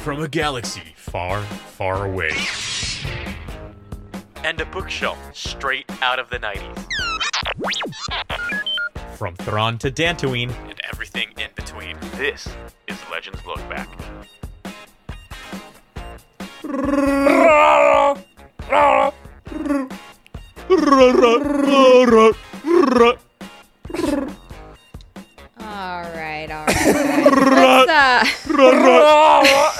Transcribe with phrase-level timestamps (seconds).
[0.00, 2.32] from a galaxy far, far away.
[4.42, 6.86] And a bookshelf straight out of the 90s.
[9.16, 11.98] From Thrawn to Dantooine, And everything in between.
[12.16, 12.48] This
[12.88, 13.88] is Legends Look Back.
[25.60, 27.86] All right, all right.
[27.86, 28.24] Let's, uh,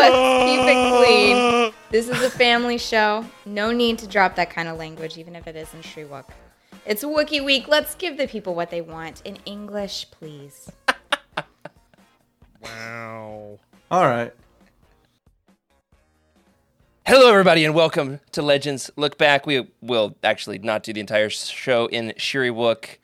[0.00, 1.72] let's keep it clean.
[1.90, 3.24] This is a family show.
[3.44, 6.26] No need to drop that kind of language, even if it is in Shyriiwook.
[6.86, 7.66] It's Wookiee Week.
[7.66, 10.70] Let's give the people what they want in English, please.
[12.62, 13.58] wow.
[13.90, 14.32] All right.
[17.04, 19.44] Hello, everybody, and welcome to Legends Look Back.
[19.44, 22.98] We will actually not do the entire show in Shyriiwook.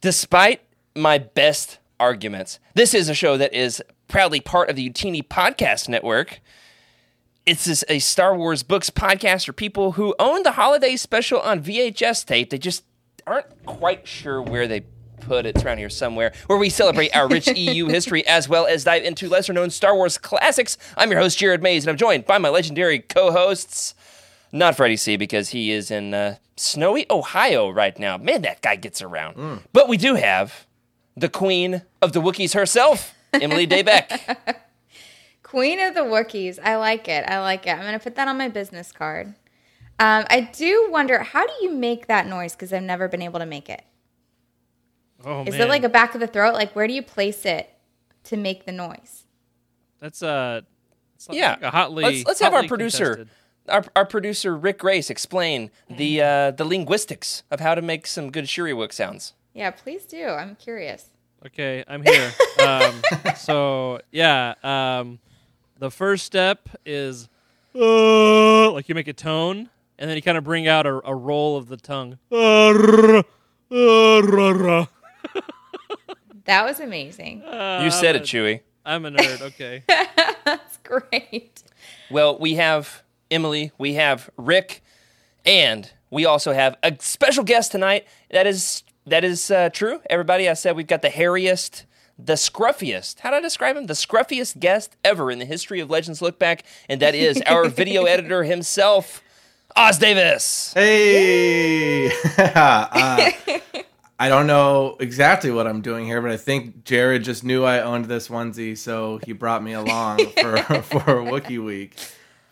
[0.00, 0.60] Despite
[0.94, 3.82] my best arguments, this is a show that is
[4.12, 6.42] proudly part of the Utini Podcast Network.
[7.46, 11.62] It's this, a Star Wars books podcast for people who own the holiday special on
[11.62, 12.50] VHS tape.
[12.50, 12.84] They just
[13.26, 14.84] aren't quite sure where they
[15.20, 15.56] put it.
[15.56, 19.02] It's around here somewhere, where we celebrate our rich EU history as well as dive
[19.02, 20.76] into lesser known Star Wars classics.
[20.94, 23.94] I'm your host, Jared Mays, and I'm joined by my legendary co hosts.
[24.52, 28.18] Not Freddie C, because he is in uh, snowy Ohio right now.
[28.18, 29.62] Man, that guy gets around.
[29.72, 30.66] But we do have
[31.16, 34.36] the queen of the Wookiees herself, Emily Daybeck.
[35.42, 36.58] Queen of the Wookiees.
[36.62, 37.24] I like it.
[37.28, 37.70] I like it.
[37.72, 39.28] I'm going to put that on my business card.
[39.98, 42.54] Um, I do wonder, how do you make that noise?
[42.54, 43.82] Because I've never been able to make it.
[45.24, 46.54] Oh Is man, it like a back of the throat?
[46.54, 47.70] Like, where do you place it
[48.24, 49.24] to make the noise?
[50.00, 50.62] that's uh,
[51.14, 51.56] it's like Yeah.
[51.62, 52.02] a hotly.
[52.02, 53.28] let's let's have our producer, contested.
[53.68, 58.32] our, our producer Rick Grace, explain the uh, the linguistics of how to make some
[58.32, 59.34] good Shyriiwook sounds.
[59.54, 60.26] Yeah, please do.
[60.26, 61.10] I'm curious.
[61.46, 62.32] Okay, I'm here.
[62.66, 63.02] um,
[63.36, 65.18] so yeah, um,
[65.78, 67.28] the first step is
[67.74, 71.14] uh, like you make a tone, and then you kind of bring out a, a
[71.14, 72.18] roll of the tongue.
[76.44, 77.42] That was amazing.
[77.42, 78.60] you said it, Chewie.
[78.84, 79.40] I'm a nerd.
[79.42, 79.84] Okay.
[80.44, 81.62] That's great.
[82.10, 84.82] Well, we have Emily, we have Rick,
[85.46, 88.06] and we also have a special guest tonight.
[88.30, 90.00] That is that is uh, true.
[90.08, 91.84] Everybody, I said we've got the hairiest,
[92.18, 93.20] the scruffiest.
[93.20, 93.86] How do I describe him?
[93.86, 97.68] The scruffiest guest ever in the history of Legends Look Back, and that is our
[97.68, 99.22] video editor himself,
[99.76, 100.72] Oz Davis.
[100.74, 102.08] Hey.
[102.38, 103.30] uh,
[104.22, 107.80] I don't know exactly what I'm doing here, but I think Jared just knew I
[107.80, 111.96] owned this onesie, so he brought me along for for Wookiee Week.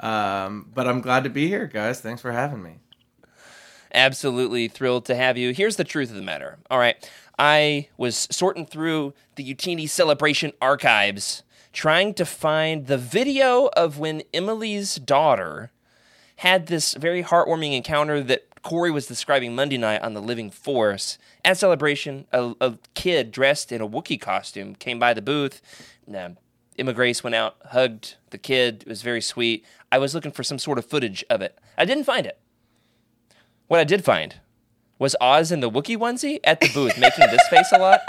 [0.00, 2.00] Um, but I'm glad to be here, guys.
[2.00, 2.81] Thanks for having me.
[3.93, 5.53] Absolutely thrilled to have you.
[5.53, 6.59] Here's the truth of the matter.
[6.71, 7.11] All right.
[7.39, 11.43] I was sorting through the Utini Celebration archives,
[11.73, 15.71] trying to find the video of when Emily's daughter
[16.37, 21.17] had this very heartwarming encounter that Corey was describing Monday night on the Living Force.
[21.45, 25.62] At Celebration, a, a kid dressed in a Wookiee costume came by the booth.
[26.78, 28.83] Emma Grace went out, hugged the kid.
[28.83, 29.65] It was very sweet.
[29.91, 31.59] I was looking for some sort of footage of it.
[31.77, 32.39] I didn't find it.
[33.71, 34.35] What I did find
[34.99, 38.01] was Oz in the Wookiee onesie at the booth making this face a lot.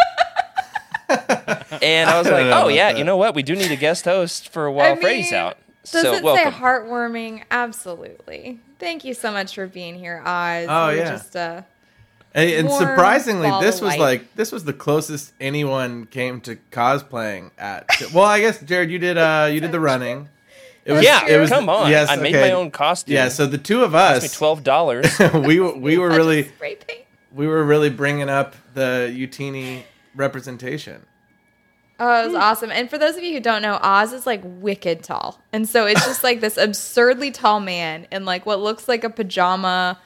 [1.83, 3.35] and I was like, oh, yeah, you know what?
[3.35, 5.59] We do need a guest host for while I Freddy's out.
[5.83, 6.51] Does so it welcome.
[6.51, 7.43] say heartwarming?
[7.51, 8.59] Absolutely.
[8.79, 10.65] Thank you so much for being here, Oz.
[10.67, 11.11] Oh, You're yeah.
[11.11, 11.61] Just, uh,
[12.33, 13.99] Hey, and Warm surprisingly, this was light.
[13.99, 17.85] like this was the closest anyone came to cosplaying at.
[18.15, 20.27] Well, I guess Jared, you did uh you did the running.
[20.83, 21.89] It was yeah, it was come on.
[21.91, 22.49] Yes, I made okay.
[22.49, 23.13] my own costume.
[23.13, 25.07] Yeah, so the two of Cost me us, twelve dollars.
[25.33, 26.91] we were- we were really just
[27.33, 29.83] we were really bringing up the Utini
[30.15, 31.05] representation.
[32.03, 32.71] Oh, it was awesome.
[32.71, 35.39] And for those of you who don't know, Oz is like wicked tall.
[35.53, 39.09] And so it's just like this absurdly tall man in like what looks like a
[39.09, 39.99] pajama,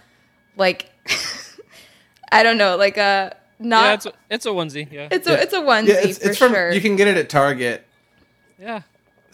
[0.57, 0.90] like,
[2.34, 3.86] I don't know, like a not.
[3.86, 4.92] yeah, it's a, it's a onesie.
[4.92, 5.07] Yeah.
[5.09, 6.74] it's a it's a onesie Yeah, it's, for it's from sure.
[6.74, 7.86] you can get it at Target.
[8.60, 8.81] yeah.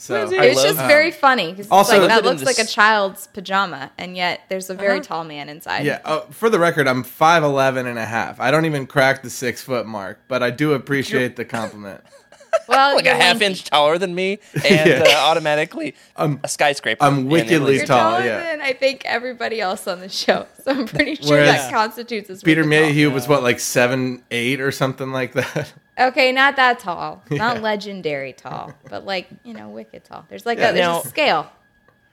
[0.02, 0.40] So Onesie.
[0.40, 3.92] I it's love- just very funny because also- like, that looks like a child's pajama,
[4.00, 5.04] and yet there's a very Uh-huh.
[5.04, 5.86] tall man inside.
[5.86, 8.40] yeah, uh, for the record, I'm 5'11 and a half.
[8.40, 12.02] I don't even crack the six foot mark, but I do appreciate the compliment.
[12.68, 13.46] Well, like a half lanky.
[13.46, 15.04] inch taller than me, and Yeah.
[15.08, 17.04] uh, automatically a skyscraper.
[17.04, 17.76] I'm wickedly Italy.
[17.78, 18.40] You're tall, taller yeah.
[18.40, 20.46] than I think everybody else on the show.
[20.64, 22.88] So I'm pretty sure Whereas that constitutes as Peter wicked tall.
[22.90, 25.74] Mayhew was what like seven eight or something like that.
[26.00, 30.26] Okay, not that tall, not legendary tall, but like you know, wicked tall.
[30.30, 30.70] There's like Yeah.
[30.70, 31.52] a there's Now- a scale.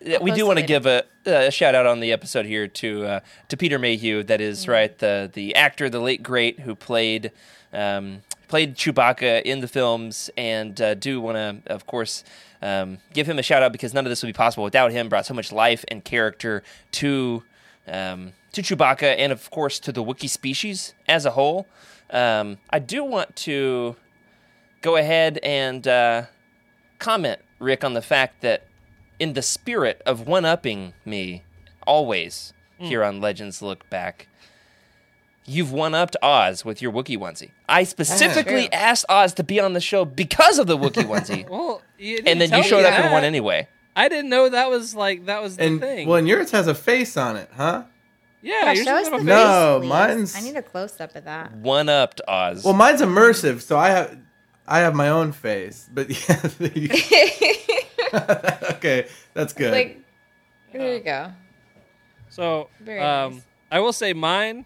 [0.01, 3.05] Yeah, we do want to give a, a shout out on the episode here to
[3.07, 4.23] uh, to Peter Mayhew.
[4.25, 7.33] That is right, the the actor, the late great who played
[7.73, 12.25] um, played Chewbacca in the films, and uh, do want to, of course,
[12.61, 15.09] um, give him a shout out because none of this would be possible without him.
[15.09, 16.63] Brought so much life and character
[16.93, 17.45] to
[17.87, 21.67] um, to Chewbacca, and of course to the Wookiee species as a whole.
[22.11, 23.97] Um, I do want to
[24.81, 26.23] go ahead and uh,
[26.99, 28.65] comment, Rick, on the fact that
[29.19, 31.43] in the spirit of one upping me
[31.87, 34.28] always here on Legends Look Back,
[35.49, 37.51] you've one upped Oz with your Wookiee onesie.
[37.69, 38.79] I specifically True.
[38.79, 41.49] asked Oz to be on the show because of the Wookiee onesie.
[41.51, 43.13] Well, you and then you showed me up and that.
[43.13, 43.67] won anyway.
[43.97, 46.07] I didn't know that was like that was the And thing.
[46.07, 47.83] well, and yours has a face on it, huh?
[48.43, 49.65] yeah, Yeah, yours show us doesn't the have a face, face.
[49.73, 49.89] No, please.
[49.89, 51.53] mine's- I need a close up of that.
[51.57, 52.63] One upped Oz.
[52.65, 54.17] Well, mine's immersive, so I have
[54.67, 55.89] I have my own face.
[55.93, 56.91] But yeah, you-
[58.77, 59.73] okay, that's good.
[59.73, 60.01] like,
[60.73, 61.33] there you go.
[62.31, 63.43] So, Very um, nice.
[63.73, 64.65] I will say mine.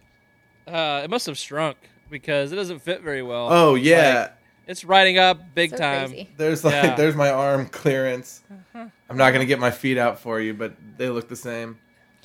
[0.73, 1.77] Uh, it must have shrunk
[2.11, 3.49] because it doesn't fit very well.
[3.51, 4.31] oh yeah,
[4.67, 6.09] It's riding up big So time.
[6.09, 6.31] crazy.
[6.37, 6.95] there's like Yeah.
[6.95, 8.43] there's my arm clearance.
[8.51, 8.87] Uh-huh.
[9.11, 11.79] I'm not gonna get my feet out for you, but they look the same.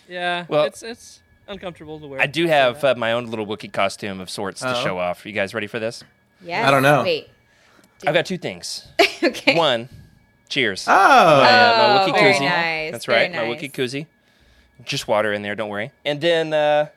[0.07, 2.21] Yeah, Well- it's it's uncomfortable to wear.
[2.21, 4.83] I do have uh, my own little Wookiee costume of sorts to Oh.
[4.83, 5.25] show off.
[5.25, 6.03] You guys ready for this?
[6.41, 6.67] Yeah.
[6.67, 7.03] I don't know.
[7.03, 7.29] Wait.
[8.05, 8.87] I've got two things.
[9.23, 9.55] okay.
[9.57, 9.89] One,
[10.49, 10.85] cheers.
[10.87, 12.39] Oh, my, uh, my Oh, Wookiee very koozie.
[12.41, 13.61] nice, That's very right, my nice.
[13.61, 14.05] Wookiee koozie.
[14.85, 15.91] Just water in there, don't worry.
[16.05, 16.87] And then uh,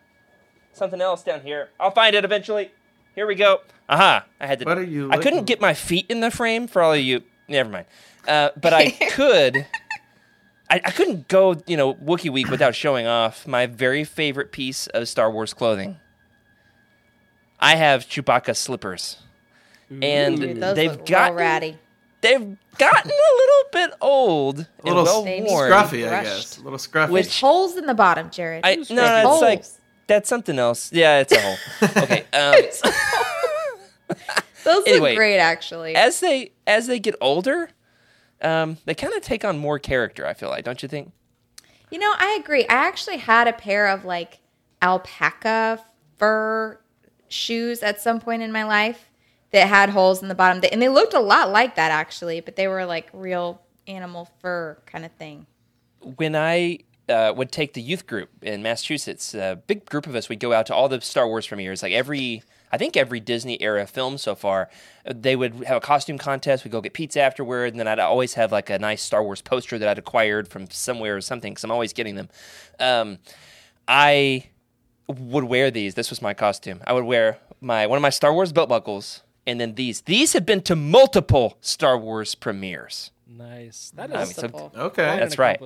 [0.81, 1.69] something else down here.
[1.79, 2.73] I'll find it eventually.
[3.15, 3.61] Here we go.
[3.89, 4.25] Aha!
[4.41, 4.65] I had to.
[4.65, 7.23] What are you I couldn't get my feet in the frame for all of you.
[7.49, 7.87] Never mind.
[8.27, 9.57] Uh, but I could.
[10.73, 14.87] I, I couldn't go, you know, Wookiee Week without showing off my very favorite piece
[14.89, 15.97] of Star Wars clothing.
[17.59, 19.17] I have Chewbacca slippers,
[19.91, 21.77] and Dude, those they've look gotten ratty.
[22.21, 25.71] they've gotten a little bit old, A little well worn.
[25.71, 26.57] scruffy, I guess.
[26.59, 27.11] A little scruffy.
[27.11, 28.65] Which- Holes in the bottom, Jared.
[28.65, 29.80] I, Who's no, it's like Holes.
[30.11, 30.93] That's something else.
[30.93, 31.57] Yeah, it's a hole.
[32.03, 32.25] okay.
[32.33, 34.17] Um,
[34.65, 35.95] Those anyway, look great, actually.
[35.95, 37.71] as they as they get older,
[38.43, 40.27] um, they kind of take on more character.
[40.27, 41.13] I feel like, don't you think?
[41.91, 42.65] You know, I agree.
[42.65, 44.41] I actually had a pair of like
[44.83, 45.81] alpaca
[46.19, 46.79] fur
[47.29, 49.09] shoes at some point in my life
[49.53, 52.57] that had holes in the bottom, and they looked a lot like that actually, but
[52.57, 55.47] they were like real animal fur kind of thing.
[56.17, 56.81] when I
[57.11, 60.53] uh, would take the youth group in Massachusetts, a big group of us would go
[60.53, 61.83] out to all the Star Wars premieres.
[61.83, 62.43] Like every,
[62.73, 64.71] I think every Disney era film so far,
[65.05, 66.65] they would have a costume contest.
[66.65, 69.43] We'd go get pizza afterward, and then I'd always have like a nice Star Wars
[69.43, 72.29] poster that I'd acquired from somewhere or something because I'm always getting them.
[72.79, 73.19] Um,
[73.89, 74.47] I
[75.09, 75.95] would wear these.
[75.95, 76.81] This was my costume.
[76.87, 80.03] I would wear my one of my Star Wars belt buckles, and then these.
[80.03, 83.11] These have been to multiple Star Wars premieres.
[83.31, 83.93] Nice.
[83.95, 85.19] That I mean, so- okay.
[85.19, 85.61] That's right.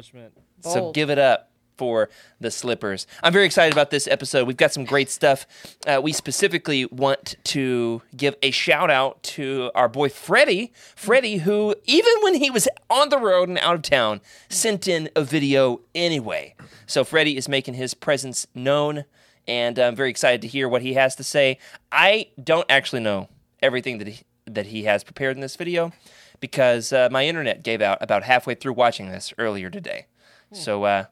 [0.60, 2.08] So give it up for
[2.40, 3.06] the slippers.
[3.22, 4.46] I'm very excited about this episode.
[4.46, 5.46] We've got some great stuff.
[5.86, 10.72] Uh, we specifically want to give a shout out to our boy Freddie.
[10.94, 15.10] Freddie, who, even when he was on the road and out of town, sent in
[15.16, 16.54] a video anyway.
[16.86, 19.04] So Freddie is making his presence known,
[19.48, 21.58] and I'm very excited to hear what he has to say.
[21.90, 23.28] I don't actually know
[23.62, 25.92] everything that he, that he has prepared in this video
[26.40, 30.06] because uh, my internet gave out about halfway through watching this earlier today.
[30.52, 31.04] So uh,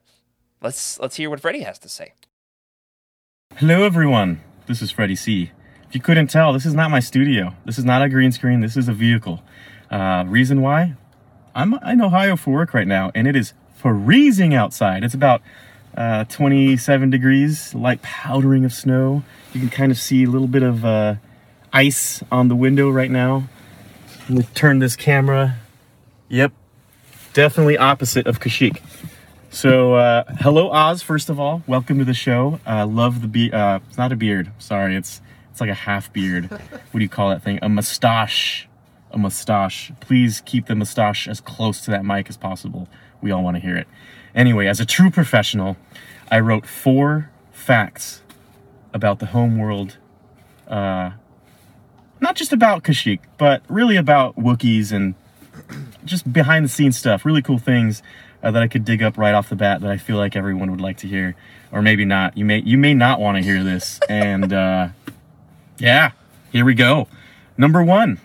[0.62, 2.12] let's let's hear what Freddie has to say.
[3.56, 4.40] Hello, everyone.
[4.66, 5.50] This is Freddie C.
[5.88, 7.54] If you couldn't tell, this is not my studio.
[7.64, 8.60] This is not a green screen.
[8.60, 9.42] This is a vehicle.
[9.90, 10.94] Uh, reason why?
[11.54, 15.04] I'm in Ohio for work right now, and it is freezing outside.
[15.04, 15.42] It's about
[15.96, 19.22] uh, 27 degrees, light powdering of snow.
[19.52, 21.16] You can kind of see a little bit of uh,
[21.72, 23.48] ice on the window right now.
[24.32, 25.58] Let me turn this camera.
[26.30, 26.52] Yep,
[27.34, 28.80] definitely opposite of Kashyyyk.
[29.50, 31.02] So, uh, hello Oz.
[31.02, 32.58] First of all, welcome to the show.
[32.66, 33.52] Uh, love the be.
[33.52, 34.50] Uh, it's not a beard.
[34.58, 35.20] Sorry, it's
[35.50, 36.48] it's like a half beard.
[36.50, 37.58] what do you call that thing?
[37.60, 38.66] A mustache.
[39.10, 39.92] A mustache.
[40.00, 42.88] Please keep the mustache as close to that mic as possible.
[43.20, 43.86] We all want to hear it.
[44.34, 45.76] Anyway, as a true professional,
[46.30, 48.22] I wrote four facts
[48.94, 49.98] about the home world.
[50.66, 51.10] Uh,
[52.22, 55.14] not just about Kashyyyk, but really about Wookiees and
[56.04, 58.02] just behind the scenes stuff, really cool things
[58.42, 60.70] uh, that I could dig up right off the bat that I feel like everyone
[60.70, 61.34] would like to hear,
[61.70, 62.36] or maybe not.
[62.36, 64.88] You may you may not want to hear this, and uh,
[65.78, 66.12] yeah,
[66.50, 67.08] here we go.
[67.58, 68.18] Number one.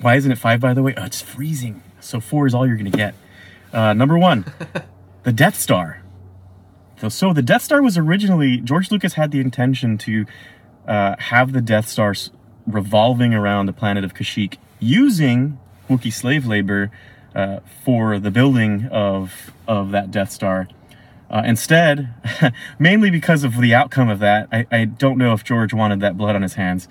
[0.00, 0.60] Why isn't it five?
[0.60, 1.82] By the way, oh, it's freezing.
[2.00, 3.14] So four is all you're gonna get.
[3.72, 4.44] Uh, number one,
[5.22, 6.00] the Death Star.
[7.08, 10.24] So, the Death Star was originally George Lucas had the intention to
[10.86, 12.14] uh, have the Death Star
[12.66, 16.90] revolving around the planet of Kashyyyk using Wookiee slave labor
[17.34, 20.68] uh, for the building of of that Death Star.
[21.30, 22.14] Uh, instead,
[22.78, 26.16] mainly because of the outcome of that, I, I don't know if George wanted that
[26.16, 26.86] blood on his hands.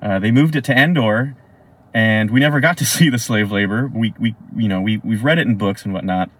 [0.00, 1.36] Uh, they moved it to Endor,
[1.92, 3.90] and we never got to see the slave labor.
[3.92, 6.30] We we you know we we've read it in books and whatnot,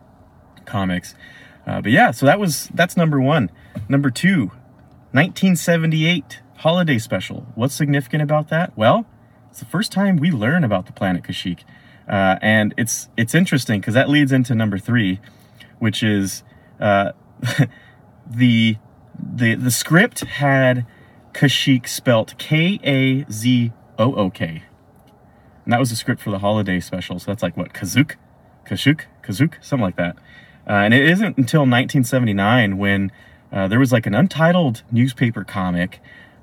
[0.64, 1.14] comics.
[1.66, 3.50] Uh, but yeah, so that was that's number one.
[3.88, 4.46] Number two,
[5.12, 7.46] 1978 holiday special.
[7.54, 8.76] What's significant about that?
[8.76, 9.06] Well,
[9.50, 11.60] it's the first time we learn about the planet Kashyyyk,
[12.08, 15.20] uh, and it's it's interesting because that leads into number three,
[15.78, 16.42] which is
[16.80, 17.12] uh,
[18.26, 18.76] the
[19.18, 20.86] the the script had
[21.32, 24.62] Kashyyyk spelt K A Z O O K,
[25.64, 27.18] and that was the script for the holiday special.
[27.18, 28.16] So that's like what Kazook,
[28.66, 30.16] Kashuk, Kazook, something like that.
[30.68, 33.10] Uh, and it isn't until 1979 when
[33.50, 35.98] uh, there was like an untitled newspaper comic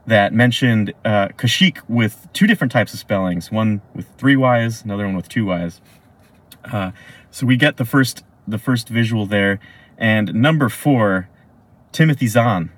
[0.07, 5.05] that mentioned uh, Kashyyyk with two different types of spellings, one with three Y's, another
[5.05, 5.81] one with two Y's.
[6.63, 6.91] Uh,
[7.31, 9.59] so we get the first the first visual there,
[9.97, 11.29] and number four,
[11.91, 12.71] Timothy Zahn.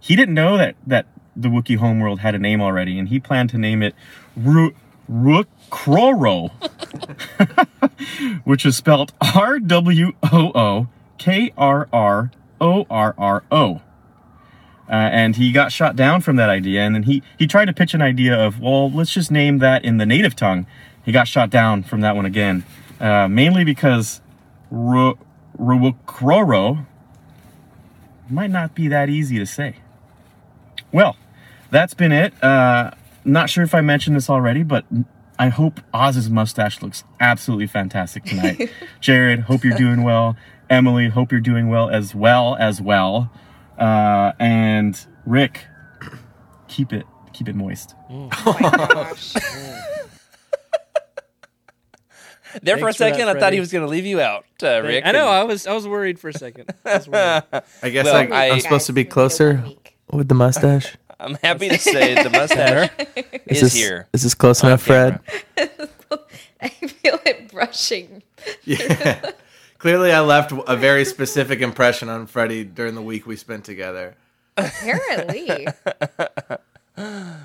[0.00, 3.50] He didn't know that that the Wookiee homeworld had a name already, and he planned
[3.50, 3.94] to name it
[4.36, 4.74] Ru-
[5.10, 6.50] Rwookrrorro,
[8.44, 10.88] which is spelled R W O O
[11.18, 13.80] K R R O R R O.
[14.88, 17.72] Uh, and he got shot down from that idea, and then he he tried to
[17.72, 20.66] pitch an idea of well, let's just name that in the native tongue.
[21.04, 22.64] He got shot down from that one again,
[23.00, 24.20] uh, mainly because
[24.70, 25.18] Ru-
[25.58, 26.86] Rwookrrorro
[28.28, 29.76] might not be that easy to say.
[30.92, 31.16] Well,
[31.70, 32.42] that's been it.
[32.42, 32.90] Uh,
[33.24, 34.84] not sure if I mentioned this already, but
[35.38, 38.70] I hope Oz's mustache looks absolutely fantastic tonight.
[39.00, 40.36] Jared, hope you're doing well.
[40.70, 43.30] Emily, hope you're doing well as well as well.
[43.78, 45.66] Uh, and Rick,
[46.68, 47.94] keep it keep it moist.
[48.10, 49.34] Oh my gosh.
[52.62, 54.20] There for a Thanks for that, second, I thought he was going to leave you
[54.20, 55.04] out, uh, Rick.
[55.04, 55.26] I know.
[55.26, 56.72] and- I was I was worried for a second.
[56.84, 57.42] I was worried.
[57.82, 59.64] I guess Well, I, I- I'm supposed to be closer
[60.10, 60.96] with the mustache.
[61.20, 62.90] I'm happy to say the mustache
[63.46, 64.08] is, this, here.
[64.12, 65.18] Is this close on enough, Fred?
[66.60, 68.22] I feel it brushing.
[68.64, 69.30] Yeah.
[69.84, 74.14] Clearly, I left a very specific impression on Freddie during the week we spent together.
[74.56, 75.68] Apparently.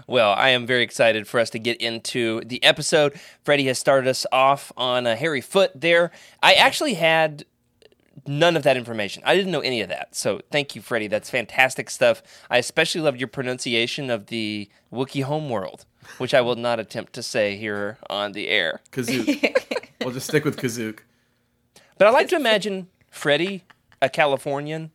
[0.05, 3.19] Well, I am very excited for us to get into the episode.
[3.43, 6.12] Freddie has started us off on a hairy foot there.
[6.43, 7.46] I actually had
[8.27, 9.24] none of that information.
[9.25, 10.15] I didn't know any of that.
[10.15, 11.08] So thank you, Freddie.
[11.08, 12.22] That's fantastic stuff.
[12.50, 15.86] I especially loved your pronunciation of the Wookiee homeworld,
[16.19, 18.81] which I will not attempt to say here on the air.
[18.91, 19.89] Kazook.
[20.01, 21.00] we'll just stick with Kazook.
[22.00, 23.65] But I like to imagine Freddie,
[24.01, 24.91] a Californian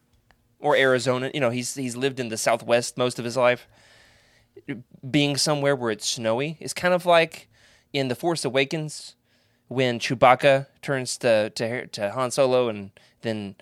[0.58, 3.68] or Arizona, you know, he's he's lived in the Southwest most of his life.
[5.08, 7.48] Being somewhere where it's snowy is kind of like
[7.92, 9.16] in The Force Awakens
[9.68, 13.56] when Chewbacca turns to to, to Han Solo and then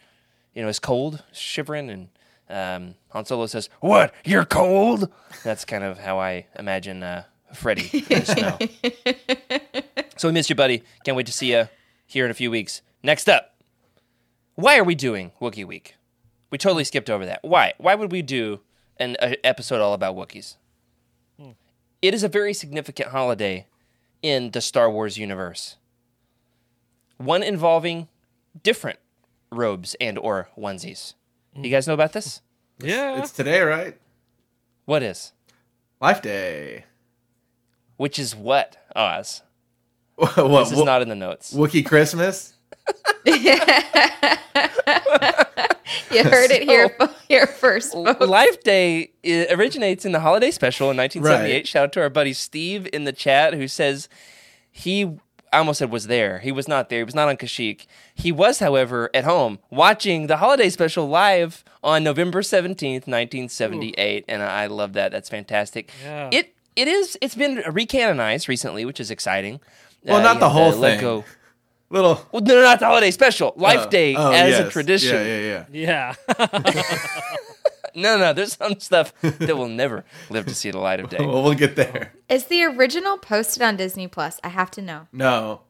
[0.54, 2.08] you know is cold, shivering, and
[2.49, 4.14] um, Han Solo says, "What?
[4.25, 5.11] You're cold?"
[5.42, 10.04] That's kind of how I imagine uh, Freddie in the snow.
[10.16, 10.84] so we missed you, buddy.
[11.04, 11.68] Can't wait to see you
[12.06, 12.82] here in a few weeks.
[13.02, 13.54] Next up,
[14.54, 15.97] why are we doing Wookiee Week?
[16.50, 17.40] We totally skipped over that.
[17.42, 17.73] Why?
[17.78, 18.61] Why would we do
[18.99, 20.56] an a episode all about Wookiees?
[21.40, 21.52] Hmm.
[22.00, 23.66] It is a very significant holiday
[24.23, 25.76] in the Star Wars universe.
[27.16, 28.09] One involving
[28.62, 28.99] different
[29.50, 31.14] robes and or onesies.
[31.54, 32.40] You guys know about this?
[32.80, 32.87] Hmm.
[32.87, 33.18] yeah.
[33.18, 33.99] It's today, right?
[34.85, 35.32] What is?
[36.00, 36.85] Life Day.
[37.97, 39.42] Which is what, Oz?
[40.16, 40.35] what?
[40.37, 41.54] This is Wo- not in the notes.
[41.54, 42.54] Wookiee Christmas?
[46.11, 46.94] You heard it here,
[47.28, 48.20] here first, folks.
[48.20, 51.54] Life Day i- originates in the holiday special in 1978.
[51.54, 51.66] Right.
[51.68, 54.08] Shout out to our buddy Steve in the chat who says
[54.70, 55.04] he,
[55.52, 56.38] I almost said was there.
[56.40, 56.99] He was not there.
[57.00, 57.87] He was not on Kashyyyk.
[58.14, 64.25] He was, however, at home watching the holiday special live on November 17th, 1978.
[64.28, 65.12] And I love that.
[65.12, 65.90] That's fantastic.
[66.04, 66.28] Yeah.
[66.32, 69.61] It It is, it's been recanonized recently, which is exciting.
[70.04, 71.00] Well, Uh, not the know, whole Let thing.
[71.00, 71.25] Go.
[71.92, 72.26] Little.
[72.32, 73.52] Well, no, not the holiday special.
[73.54, 73.61] Oh.
[73.61, 75.14] Life Oh, Day oh, as a tradition.
[75.14, 76.14] Yeah, yeah, Yeah.
[76.38, 76.92] Yeah.
[77.94, 81.18] no, no, there's some stuff that will never live to see the light of day.
[81.26, 82.14] Well, we'll get there.
[82.30, 84.40] Is the original posted on Disney Plus?
[84.42, 85.06] I have to know.
[85.12, 85.61] No.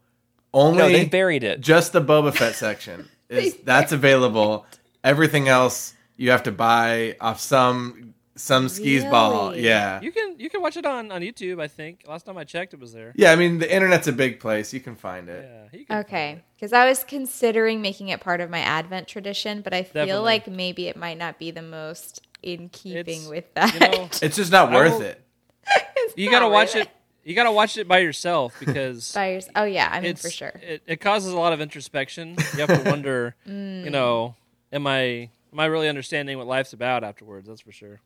[0.55, 1.61] Only No, they buried it.
[1.61, 3.09] just the Boba Fett section.
[3.29, 4.64] Is that's available.
[5.02, 9.55] Everything else you have to buy off some some skis ball.
[9.57, 10.01] Yeah.
[10.01, 11.61] you can you can watch it on on YouTube.
[11.63, 13.13] I think last time I checked, it was there.
[13.15, 14.73] Yeah, I mean the internet's a big place.
[14.73, 15.49] You can find it.
[15.73, 15.79] Yeah.
[15.79, 19.73] You can Okay, because I was considering making it part of my Advent tradition, but
[19.73, 20.25] I feel Definitely.
[20.25, 23.73] like maybe it might not be the most in keeping It's- with that.
[23.75, 25.21] You know, It's just not worth it.
[26.17, 26.91] you gotta watch worth it.
[27.25, 30.53] You gotta watch it by yourself because By yours- oh yeah, I mean for sure.
[30.61, 32.37] It, it causes a lot of introspection.
[32.55, 33.85] You have to wonder, Mm.
[33.85, 34.35] you know,
[34.73, 37.47] am I Am I really understanding what life's about afterwards?
[37.47, 38.00] That's for sure.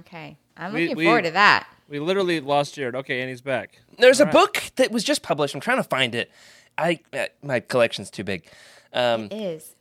[0.00, 0.36] Okay.
[0.56, 1.66] I'm We- looking we- forward to that.
[1.88, 2.94] We literally lost Jared.
[2.94, 3.78] Okay, and he's back.
[3.98, 4.32] There's a Alright.
[4.32, 5.54] book that was just published.
[5.54, 6.30] I'm trying to find it.
[6.78, 8.46] I uh, my collection's too big.
[8.92, 9.74] Um, It is.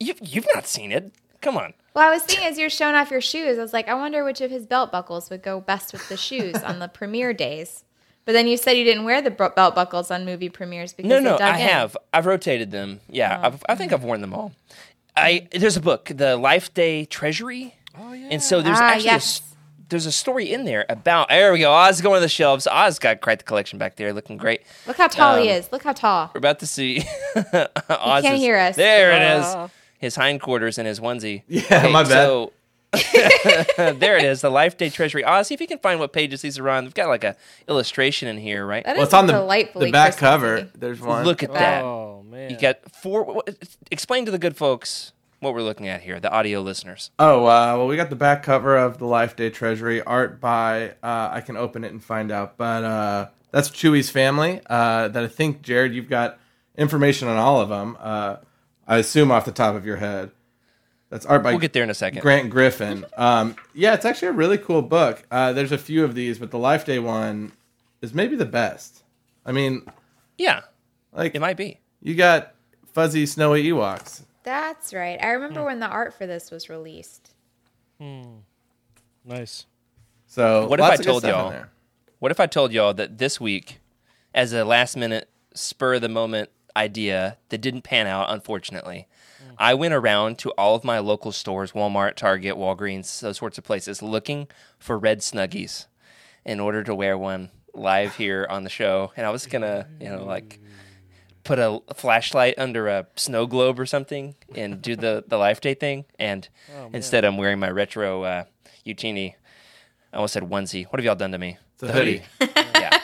[0.00, 1.12] you you've not seen it.
[1.40, 1.72] Come on.
[1.94, 4.24] Well, I was thinking as you're showing off your shoes, I was like, I wonder
[4.24, 7.84] which of his belt buckles would go best with the shoes on the premiere days.
[8.24, 11.08] But then you said you didn't wear the br- belt buckles on movie premieres because
[11.10, 11.68] No, they no, dug I in.
[11.68, 11.96] have.
[12.12, 13.00] I've rotated them.
[13.08, 14.52] Yeah, I've, I think I've worn them all.
[15.16, 17.74] I there's a book, the Life Day Treasury.
[17.98, 18.28] Oh yeah.
[18.30, 19.40] And so there's Ah, actually a yes.
[19.40, 19.54] s
[19.90, 21.28] there's a story in there about.
[21.28, 21.72] There we go.
[21.72, 22.66] Oz going to the shelves.
[22.66, 24.62] Oz got quite the collection back there, looking great.
[24.86, 25.70] Look how tall he Um, is.
[25.70, 26.30] Look how tall.
[26.34, 27.02] We're about to see.
[27.36, 28.76] Oz can't is- hear us.
[28.76, 29.64] There it Ah.
[29.66, 29.70] is.
[29.98, 31.42] His hindquarters and his onesie.
[31.48, 32.08] Yeah, my bad.
[32.08, 32.52] So
[33.76, 35.24] there it is, the Life Day Treasury.
[35.24, 36.84] Oz, see if you can find what pages these are on.
[36.84, 37.36] They've got like a
[37.68, 38.84] illustration in here, right?
[38.84, 40.30] That Well, is it's on the, delightfully the back Christmassy.
[40.64, 40.68] cover.
[40.76, 41.24] There's one.
[41.24, 41.82] Look at that.
[42.34, 42.50] Man.
[42.50, 43.44] You got four.
[43.92, 47.12] Explain to the good folks what we're looking at here, the audio listeners.
[47.16, 50.94] Oh, uh, well, we got the back cover of the Life Day Treasury, art by,
[51.02, 54.60] uh, I can open it and find out, but uh, that's Chewie's family.
[54.68, 56.40] Uh, that I think, Jared, you've got
[56.76, 57.96] information on all of them.
[58.00, 58.36] Uh,
[58.88, 60.32] I assume off the top of your head.
[61.10, 62.22] That's art by We'll get there in a second.
[62.22, 63.04] Grant Griffin.
[63.16, 65.22] Um, yeah, it's actually a really cool book.
[65.30, 67.52] Uh, there's a few of these, but the Life Day one
[68.02, 69.04] is maybe the best.
[69.46, 69.86] I mean,
[70.36, 70.62] Yeah,
[71.12, 71.78] like it might be.
[72.04, 72.54] You got
[72.92, 74.22] fuzzy, snowy Ewoks.
[74.44, 75.18] That's right.
[75.20, 77.32] I remember when the art for this was released.
[77.98, 78.36] Hmm.
[79.24, 79.66] Nice.
[80.26, 81.64] So What if I of told y'all-
[82.18, 83.80] What if I told y'all that this week,
[84.34, 89.08] as a last minute spur of the moment idea that didn't pan out, unfortunately,
[89.58, 93.64] I went around to all of my local stores Walmart, Target, Walgreens, those sorts of
[93.64, 95.86] places looking for red snuggies
[96.44, 99.12] in order to wear one live here on the show.
[99.16, 100.58] And I was going to, you know, like
[101.44, 105.74] put a flashlight under a snow globe or something and do the, the Life Day
[105.74, 106.06] thing.
[106.18, 106.48] And
[106.92, 108.44] instead, I'm wearing my retro uh,
[108.86, 109.34] Utini.
[110.12, 110.86] I almost said onesie.
[110.86, 111.58] What have y'all done to me?
[111.78, 112.22] The, a hoodie.
[112.40, 112.98] yeah.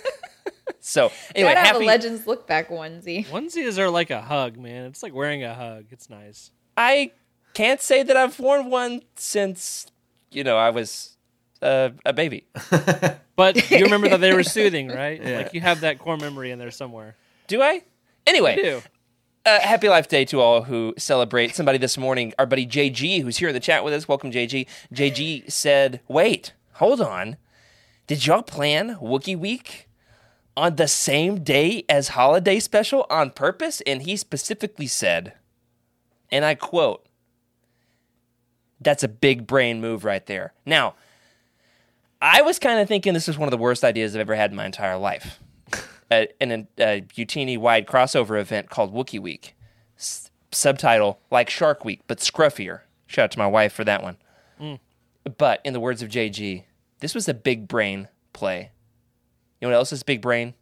[0.80, 1.84] so anyway, Gotta have happy.
[1.84, 3.26] a Legends look back onesie.
[3.26, 4.86] Onesies are like a hug, man.
[4.86, 5.86] It's like wearing a hug.
[5.90, 6.50] It's nice.
[6.76, 7.12] I
[7.54, 9.86] can't say that I've worn one since
[10.30, 11.16] you know I was
[11.60, 12.46] uh, a baby.
[13.36, 15.20] But you remember that they were soothing, right?
[15.22, 15.38] Yeah.
[15.38, 17.16] Like you have that core memory in there somewhere.
[17.52, 17.82] Do I?
[18.26, 18.82] Anyway, You do.
[19.44, 21.54] uh, happy Life Day to all who celebrate.
[21.54, 24.08] Somebody this morning, our buddy JG, who's here in the chat with us.
[24.08, 24.66] Welcome, JG.
[24.90, 27.36] JG said, "Wait, hold on.
[28.06, 29.86] Did y'all plan Wookiee Week
[30.56, 35.34] on the same day as holiday special on purpose?" And he specifically said,
[36.30, 37.04] and I quote,
[38.80, 40.94] "That's a big brain move right there." Now,
[42.22, 44.52] I was kind of thinking this is one of the worst ideas I've ever had
[44.52, 45.38] in my entire life
[46.12, 49.54] a, an a Utini wide crossover event called Wookiee Week.
[49.98, 52.80] S- subtitle like Shark Week, but scruffier.
[53.06, 54.16] Shout out to my wife for that one.
[54.60, 54.80] Mm.
[55.38, 56.64] But in the words of JG,
[57.00, 58.70] this was a big brain play.
[59.60, 60.54] You know what else is big brain?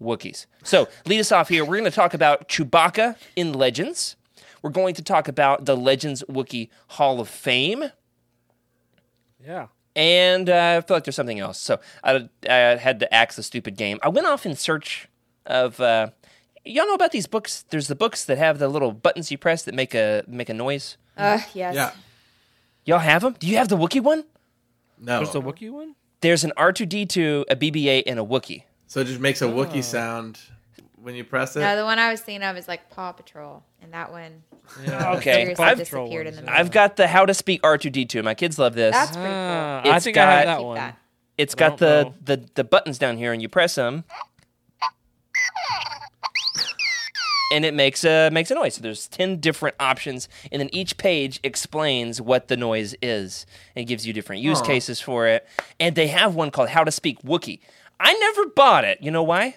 [0.00, 0.46] Wookiees.
[0.62, 1.64] So lead us off here.
[1.64, 4.16] We're going to talk about Chewbacca in Legends.
[4.62, 7.90] We're going to talk about the Legends Wookiee Hall of Fame.
[9.44, 9.68] Yeah.
[9.96, 11.60] And uh, I feel like there's something else.
[11.60, 13.98] So I, I had to axe the stupid game.
[14.02, 15.08] I went off in search
[15.46, 15.80] of.
[15.80, 16.10] Uh,
[16.64, 17.64] y'all know about these books?
[17.70, 20.54] There's the books that have the little buttons you press that make a make a
[20.54, 20.96] noise.
[21.16, 21.74] Uh, yes.
[21.74, 21.90] Yeah.
[22.84, 23.34] Y'all have them?
[23.38, 24.24] Do you have the Wookiee one?
[24.98, 25.18] No.
[25.22, 25.94] There's a Wookiee one?
[26.20, 28.62] There's an R2D2, a BB-8, and a Wookiee.
[28.86, 29.52] So it just makes a Oh.
[29.52, 30.38] Wookiee sound
[31.08, 31.60] when you press it.
[31.60, 34.42] No, the one I was thinking of is like Paw Patrol, and that one
[34.84, 35.12] Yeah.
[35.16, 35.32] Okay.
[35.42, 36.54] seriously I've- disappeared in the middle.
[36.54, 38.22] I've got the How to Speak R2D2.
[38.22, 38.94] My kids love this.
[38.94, 39.92] That's pretty Ah, cool.
[39.92, 40.76] I It's think I have got- that Keep one.
[40.76, 40.98] that.
[41.38, 44.04] It's I got don't the, the the buttons down here, and you press them,
[47.52, 48.74] and it makes a makes a noise.
[48.74, 53.86] So there's ten different options, and then each page explains what the noise is, and
[53.86, 54.66] gives you different use Huh.
[54.66, 55.46] cases for it.
[55.80, 57.60] And they have one called How to Speak Wookiee.
[58.00, 58.98] I never bought it.
[59.00, 59.56] You know why?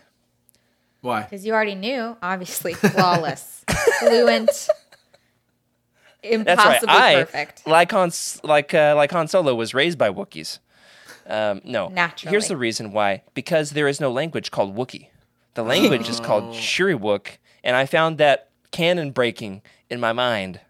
[1.02, 1.24] Why?
[1.24, 3.64] Because you already knew, obviously, flawless,
[4.00, 4.68] fluent, That's
[6.24, 7.18] impossibly right.
[7.18, 7.68] I perfect.
[7.68, 8.12] like Han
[8.44, 10.60] like uh, like Han Solo was raised by Wookiees.
[11.28, 12.32] Um, no, Naturally.
[12.32, 15.08] Here's the reason why: because there is no language called Wookiee.
[15.56, 20.62] The language is called Shyriiwook, and I found that canon breaking in my mind.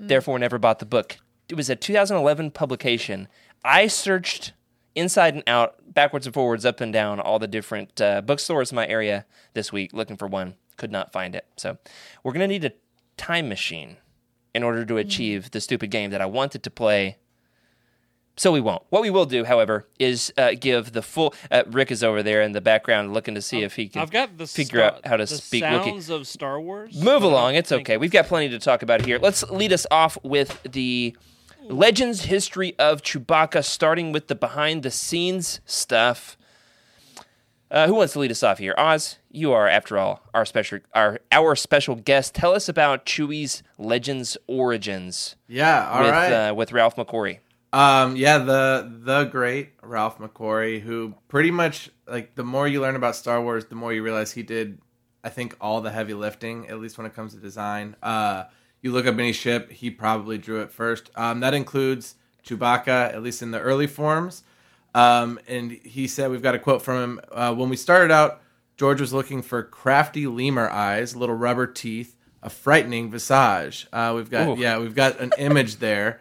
[0.00, 1.18] Therefore, never bought the book.
[1.48, 3.26] It was a 2011 publication.
[3.64, 4.52] I searched
[4.98, 8.76] inside and out, backwards and forwards, up and down, all the different uh, bookstores in
[8.76, 10.54] my area this week looking for one.
[10.76, 11.46] Could not find it.
[11.56, 11.78] So,
[12.22, 12.72] we're gonna need a
[13.16, 13.96] time machine
[14.54, 17.16] in order to achieve the stupid game that I wanted to play
[18.38, 18.82] so we won't.
[18.90, 21.34] What we will do, however, is uh, give the full.
[21.50, 24.12] Uh, Rick is over there in the background looking to see if he can I've
[24.12, 27.02] got the figure sta- out how to speak sounds of Star Wars.
[27.02, 27.56] Move along.
[27.56, 27.96] It's okay.
[27.96, 29.18] We've got plenty to talk about here.
[29.18, 31.16] Let's lead us off with the
[31.68, 36.36] Legends history of Chewbacca, starting with the behind the scenes stuff.
[37.70, 38.74] Uh, who wants to lead us off here?
[38.78, 42.34] Oz, you are, after all, our special our our special guest.
[42.34, 46.32] Tell us about Chewie's Legends origins Yeah, all with right.
[46.48, 47.40] uh, with Ralph McQuarrie.
[47.74, 52.96] Um, yeah, the the great Ralph McQuarrie, who pretty much like the more you learn
[52.96, 54.78] about Star Wars, the more you realize he did,
[55.22, 57.96] I think, all the heavy lifting, at least when it comes to design.
[58.02, 58.44] Uh,
[58.82, 61.10] you look up any ship, he probably drew it first.
[61.16, 62.14] Um, that includes
[62.44, 64.42] Chewbacca, at least in the early forms.
[64.94, 67.20] Um, and he said, we've got a quote from him.
[67.30, 68.40] Uh, when we started out,
[68.76, 73.86] George was looking for crafty lemur eyes, little rubber teeth, a frightening visage.
[73.92, 74.60] Uh, we've got, Ooh.
[74.60, 76.20] yeah, we've got an image there.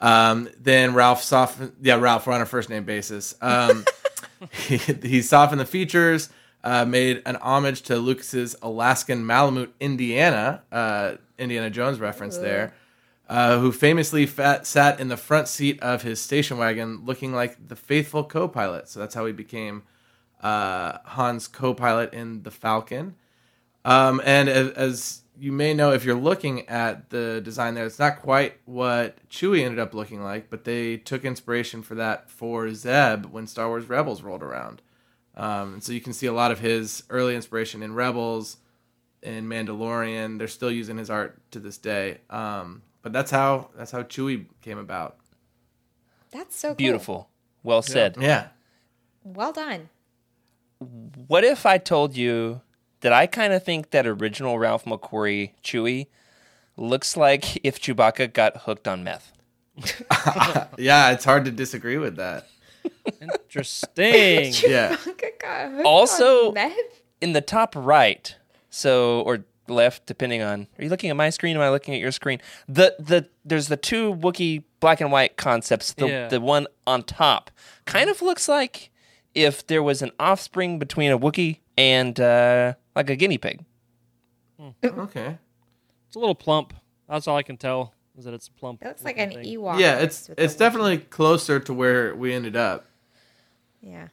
[0.00, 3.34] Um, then Ralph softened, yeah, Ralph, we're on a first name basis.
[3.40, 3.84] Um,
[4.52, 6.30] he, he softened the features,
[6.62, 12.74] uh, made an homage to Lucas's Alaskan Malamute, Indiana, uh, Indiana Jones reference there,
[13.28, 17.68] uh, who famously fat, sat in the front seat of his station wagon looking like
[17.68, 18.88] the faithful co pilot.
[18.88, 19.82] So that's how he became
[20.42, 23.14] uh, Han's co pilot in the Falcon.
[23.84, 27.98] Um, and as, as you may know, if you're looking at the design there, it's
[27.98, 32.72] not quite what Chewie ended up looking like, but they took inspiration for that for
[32.74, 34.82] Zeb when Star Wars Rebels rolled around.
[35.36, 38.56] Um, and so you can see a lot of his early inspiration in Rebels,
[39.22, 40.38] in Mandalorian.
[40.38, 42.18] They're still using his art to this day.
[42.30, 45.16] Um, but that's how that's how Chewie came about.
[46.30, 46.74] That's so cool.
[46.76, 47.28] Beautiful.
[47.62, 48.16] Well said.
[48.20, 48.48] Yeah.
[49.24, 49.88] Well done.
[51.26, 52.60] What if I told you
[53.00, 56.06] that I kind of think that original Ralph McQuarrie Chewie
[56.76, 59.32] looks like if Chewbacca got hooked on meth?
[60.78, 62.46] Yeah, it's hard to disagree with that.
[63.20, 64.52] Interesting.
[64.68, 64.96] Yeah.
[65.40, 66.72] God, hooked Also- on meth?
[67.20, 68.36] in the top right,
[68.70, 70.66] so or left, depending on.
[70.78, 71.54] Are you looking at my screen?
[71.56, 72.40] Am I looking at your screen?
[72.68, 75.92] The the there's the two Wookiee black and white concepts.
[75.92, 76.28] The Yeah.
[76.28, 77.50] the one on top
[77.84, 78.90] kind of looks like
[79.34, 83.64] if there was an offspring between a Wookiee and uh, like a guinea pig.
[84.84, 85.38] Okay.
[86.06, 86.74] It's a little plump.
[87.08, 87.94] That's all I can tell.
[88.16, 88.82] Is that it's plump.
[88.82, 89.58] It looks like an looking thing.
[89.60, 89.78] Ewok.
[89.78, 90.58] Yeah, it's mixed with the it's Wookiee.
[90.58, 92.86] definitely closer to where we ended up.
[93.80, 94.08] Yeah.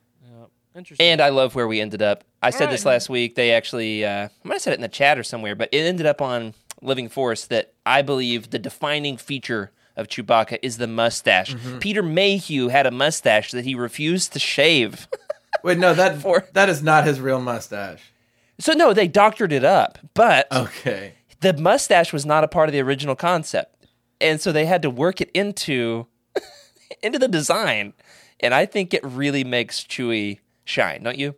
[0.75, 1.05] Interesting.
[1.05, 2.23] And I love where we ended up.
[2.41, 3.35] I said this last week.
[3.35, 5.79] They actually, uh, I might have said it in the chat or somewhere, but it
[5.79, 10.87] ended up on Living Force that I believe the defining feature of Chewbacca is the
[10.87, 11.55] mustache.
[11.79, 15.07] Peter Mayhew had a mustache that he refused to shave.
[15.63, 18.11] Wait, no, that For- that is not his real mustache.
[18.59, 21.13] so no, they doctored it up, but Okay.
[21.39, 23.87] the mustache was not a part of the original concept,
[24.19, 26.07] and so they had to work it into
[27.01, 27.93] into the design.
[28.41, 31.35] And I think it really makes Chewie shine, don't you?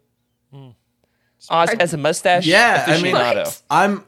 [1.50, 3.62] Oz as a mustache, Yeah, I mean- aficionado.
[3.70, 4.04] I'm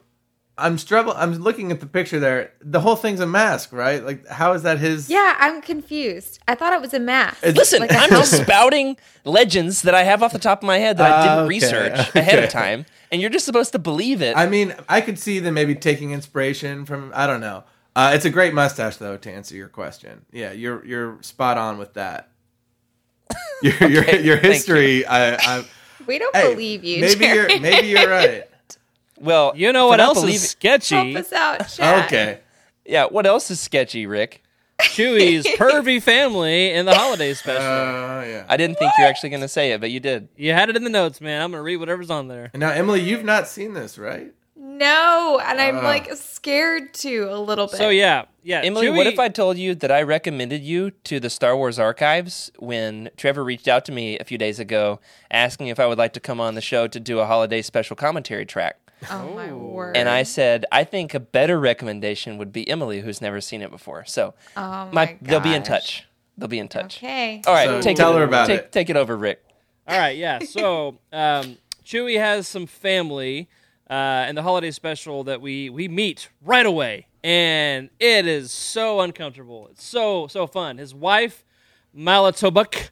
[0.58, 1.16] I'm struggling.
[1.16, 2.52] I'm looking at the picture there.
[2.60, 4.04] The whole thing's a mask, right?
[4.04, 5.08] Like, how is that his?
[5.08, 6.38] Yeah, I'm confused.
[6.46, 7.38] I thought it was a mask.
[7.38, 10.66] It's- Listen, Like a I'm just spouting legends that I have off the top of
[10.66, 13.72] my head that I Ah, didn't okay, research ahead of time, and you're just supposed
[13.72, 14.36] to believe it.
[14.36, 17.10] I mean, I could see them maybe taking inspiration from.
[17.14, 17.64] I don't know.
[17.96, 19.16] Uh, it's a great mustache, though.
[19.16, 22.28] To answer your question, yeah, you're you're spot on with that.
[23.62, 24.50] Your your Okay, your thank you.
[24.52, 25.06] history.
[25.06, 25.64] I, I
[26.06, 27.00] we don't hey, believe you.
[27.02, 27.52] Maybe Jerry.
[27.52, 28.44] you're maybe you're right.
[29.18, 31.12] well, you know what else is sketchy?
[31.12, 32.04] Help us out, Chad.
[32.06, 32.38] Okay.
[32.86, 34.42] Yeah, what else is sketchy, Rick?
[34.80, 37.62] Chewie's pervy family in the holiday special.
[37.62, 38.46] Uh, yeah.
[38.48, 40.28] I didn't think you were actually going to say it, but you did.
[40.36, 41.42] you had it in the notes, man.
[41.42, 42.50] I'm gonna read whatever's on there.
[42.54, 44.32] And now, Emily, you've not seen this, right?
[44.80, 45.82] No, and I'm Uh.
[45.82, 47.76] like scared to a little bit.
[47.76, 48.62] So yeah, yeah.
[48.64, 52.50] Emily, what if I told you that I recommended you to the Star Wars archives
[52.58, 54.98] when Trevor reached out to me a few days ago
[55.30, 57.94] asking if I would like to come on the show to do a holiday special
[57.94, 58.78] commentary track?
[59.10, 59.96] Oh my word.
[59.96, 63.70] And I said, I think a better recommendation would be Emily, who's never seen it
[63.70, 64.04] before.
[64.06, 65.68] So oh my, my, they'll be in gosh.
[65.68, 66.06] touch.
[66.38, 66.98] They'll be in touch.
[66.98, 67.42] Okay.
[67.46, 68.72] All right, So take tell it, her about take, it.
[68.72, 69.44] Take it over, Rick.
[69.86, 70.38] All right, yeah.
[70.40, 73.48] So um, Chewie has some family
[73.90, 79.00] uh, in the holiday special that we we meet right away, and it is so
[79.00, 79.68] uncomfortable.
[79.72, 80.78] It's so so fun.
[80.78, 81.44] His wife
[81.96, 82.90] Mallatobuck,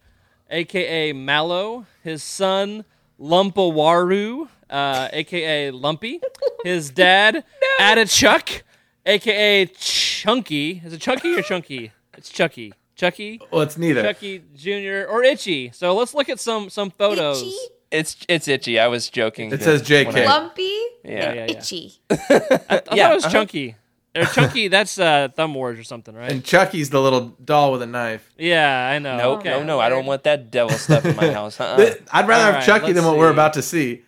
[0.51, 2.85] aka Mallow, his son
[3.21, 6.21] Lumpawarrump, uh, aka Lumpy,
[6.65, 7.45] his dad
[7.81, 8.63] Adachuk,
[9.07, 10.83] aka Chunky.
[10.85, 11.93] Is it Chunky or Chunky?
[12.17, 12.75] It's Chucky.
[12.97, 13.41] Chucky.
[13.53, 14.03] Well, it's neither.
[14.03, 15.09] Chucky Jr.
[15.09, 15.71] or Itchy.
[15.73, 17.41] So let's look at some some photos.
[17.43, 17.57] Itchy,
[17.91, 18.79] It's it's itchy.
[18.79, 19.53] I was joking.
[19.53, 20.15] It says JK.
[20.15, 20.81] I- lumpy, Yeah.
[21.05, 21.45] yeah, yeah.
[21.47, 21.93] itchy.
[22.11, 23.33] I Yeah, thought it was uh-huh.
[23.33, 23.77] Chunky.
[24.17, 26.33] Or Chunky, that's uh, Thumb Wars or something, right?
[26.33, 28.33] And Chucky's the little doll with a knife.
[28.37, 29.17] yeah, I know.
[29.17, 29.51] Nope, okay.
[29.51, 31.61] no, no, I don't want that devil stuff in my house.
[31.61, 31.95] Uh-uh.
[32.11, 34.03] I'd rather All have right, Chucky than let's what we're about to see.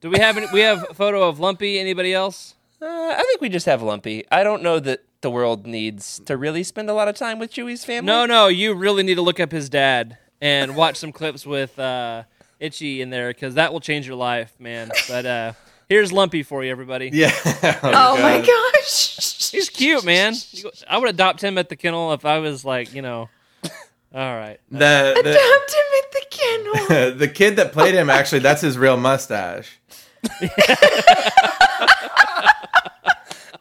[0.00, 1.78] Do we have any, we have a photo of Lumpy?
[1.78, 2.54] Anybody else?
[2.80, 4.24] Uh, I think we just have Lumpy.
[4.32, 7.52] I don't know that the world needs to really spend a lot of time with
[7.52, 8.06] Chewie's family.
[8.06, 8.48] No, no.
[8.48, 12.22] You really need to look up his dad and watch some clips with uh,
[12.60, 14.90] Itchy in there because that will change your life, man.
[15.08, 15.52] But uh,
[15.88, 17.10] here's Lumpy for you, everybody.
[17.12, 17.32] Yeah.
[17.82, 19.50] Oh my gosh.
[19.50, 20.34] He's cute, man.
[20.88, 23.28] I would adopt him at the kennel if I was like, you know.
[24.12, 24.58] All right.
[24.70, 27.14] The, the, Adopt him at the kennel.
[27.18, 29.80] the kid that played him actually that's his real mustache.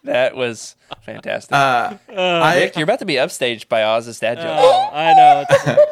[0.04, 1.54] That was fantastic.
[1.54, 4.48] Uh, I Nick, you're about to be upstaged by Oz's dad joke.
[4.48, 5.86] Oh, I know.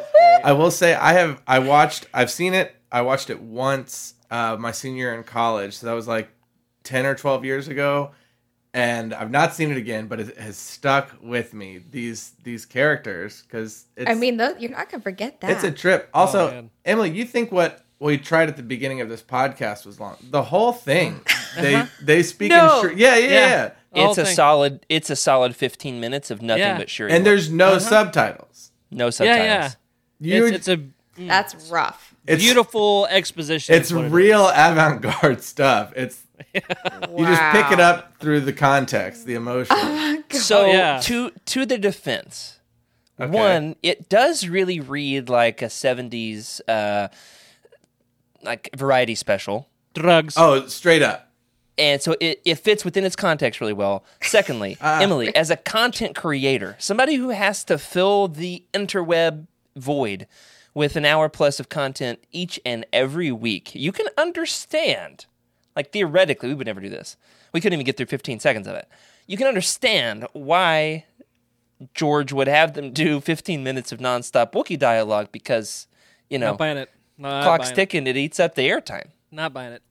[0.44, 4.58] I will say I have I watched I've seen it I watched it once uh,
[4.60, 6.30] my senior year in college so that was like
[6.84, 8.12] ten or twelve years ago
[8.74, 13.42] and I've not seen it again but it has stuck with me these these characters
[13.44, 15.50] because I mean, those, you're not gonna forget that.
[15.52, 16.10] it's a trip.
[16.14, 16.70] Also, oh, man.
[16.86, 20.18] Emily, you think what we tried at the beginning of this podcast was long?
[20.30, 21.22] The whole thing
[21.60, 21.88] they uh-huh.
[22.02, 22.82] they speak No.
[22.82, 23.72] in Shri- yeah yeah Yeah.
[23.94, 24.10] yeah.
[24.10, 24.36] it's a thing.
[24.36, 24.86] solid.
[24.90, 26.78] It's a solid 15 minutes of nothing Yeah.
[26.78, 27.12] but Shuri.
[27.12, 27.80] and there's no uh-huh.
[27.80, 28.72] subtitles.
[28.92, 29.76] no subtitles.
[30.20, 30.36] yeah.
[30.38, 31.28] You, It's, it's a mm.
[31.28, 32.07] That's rough.
[32.28, 33.76] It's- beautiful exposition.
[33.76, 35.94] It's is what it real avant-garde stuff.
[35.96, 36.22] It's
[36.54, 40.24] you just pick it up through the context, the emotion.
[40.32, 41.00] So Oh, yeah.
[41.04, 42.60] to to the defense,
[43.20, 43.32] Okay.
[43.32, 47.08] one, it does really read like a 70s uh,
[48.44, 49.68] like variety special.
[49.96, 50.36] drugs.
[50.38, 51.32] oh, straight up.
[51.80, 54.04] and so it, it fits within its context really well.
[54.22, 55.00] Secondly, Ah.
[55.02, 60.28] Emily, as a content creator, somebody who has to fill the interweb void
[60.78, 65.26] with an hour plus of content each and every week, you can understand.
[65.76, 67.18] Like theoretically, we would never do this.
[67.52, 68.88] We couldn't even get through 15 seconds of it.
[69.26, 71.06] You can understand why
[71.96, 75.88] George would have them do 15 minutes of nonstop Wookiee dialogue because,
[76.30, 76.92] you know, Not buying it.
[77.18, 79.08] Not clock's buying ticking, it eats up the airtime.
[79.32, 79.82] Not buying it.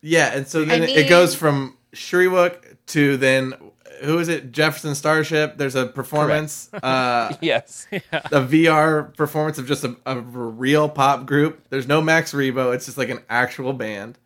[0.00, 3.52] Yeah, and so then I it goes from Shyriiwook to then
[4.02, 4.52] who is it?
[4.52, 5.56] Jefferson Starship.
[5.58, 7.86] There's a performance, uh, Yes.
[7.92, 11.60] a VR performance of just a, a real pop group.
[11.70, 12.74] There's no Max Rebo.
[12.74, 14.18] It's just like an actual band.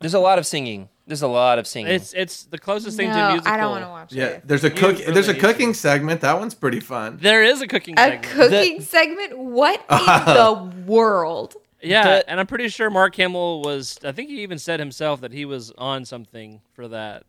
[0.00, 0.88] There's a lot of singing.
[1.06, 1.92] There's a lot of singing.
[1.92, 3.52] It's it's the closest thing to No, musical.
[3.52, 4.46] I don't want to watch Yeah, it.
[4.46, 4.98] there's a cook.
[4.98, 6.20] really there's a need cooking segment.
[6.20, 7.18] That one's pretty fun.
[7.20, 8.22] There is a cooking A segment.
[8.22, 9.36] cooking segment?
[9.36, 11.56] What in the world?
[11.82, 13.98] Yeah, The- and I'm pretty sure Mark Hamill was.
[14.04, 17.24] I think he even said himself that he was on something for that.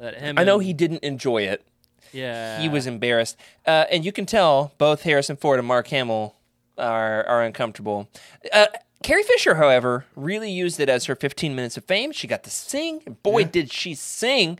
[0.00, 0.38] That him.
[0.38, 1.64] I know and- he didn't enjoy it.
[2.12, 3.36] Yeah, He was embarrassed,
[3.68, 6.34] uh, and you can tell both Harrison Ford and Mark Hamill
[6.76, 8.08] are are uncomfortable.
[8.52, 8.66] Uh,
[9.04, 12.10] Carrie Fisher, however, really used it as her 15 minutes of fame.
[12.10, 13.02] She got to sing.
[13.06, 14.58] and Boy, did she sing!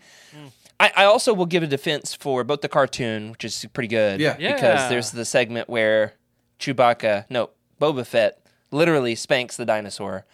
[0.78, 4.20] I, I also will give a defense for both the cartoon, which is pretty good.
[4.20, 4.36] Yeah.
[4.38, 4.54] Yeah.
[4.54, 6.14] Because there's the segment where
[6.58, 7.50] Chewbacca, no,
[7.80, 8.38] Boba Fett,
[8.70, 10.24] literally spanks the dinosaur.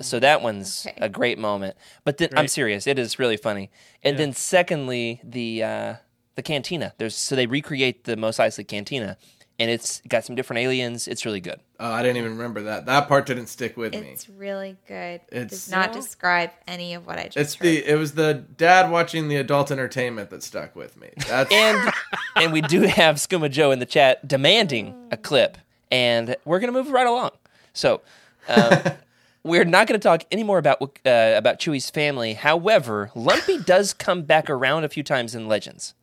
[0.00, 0.96] So that one's Okay.
[1.00, 1.76] a great moment.
[2.04, 3.70] But then, I'm serious; it is really funny.
[4.02, 5.94] And then, secondly, the uh,
[6.34, 6.92] the cantina.
[6.98, 9.16] There's so they recreate the Mos Eisley cantina,
[9.60, 11.06] and it's got some different aliens.
[11.06, 11.60] It's really good.
[11.78, 12.86] Oh, I didn't even remember that.
[12.86, 14.00] That part didn't stick with me.
[14.08, 15.20] It's really good.
[15.30, 17.66] It It's- does not describe any of what I just It's heard.
[17.66, 21.10] the it was the dad watching the adult entertainment that stuck with me.
[21.28, 21.92] That's And
[22.34, 25.58] and we do have Skooma Joe in the chat demanding a clip,
[25.92, 27.30] and we're gonna move right along.
[27.72, 28.00] So.
[28.48, 28.80] Um,
[29.46, 32.34] We're not going to talk any more about uh, about Chewie's family.
[32.34, 35.94] However, Lumpy does come back around a few times in Legends.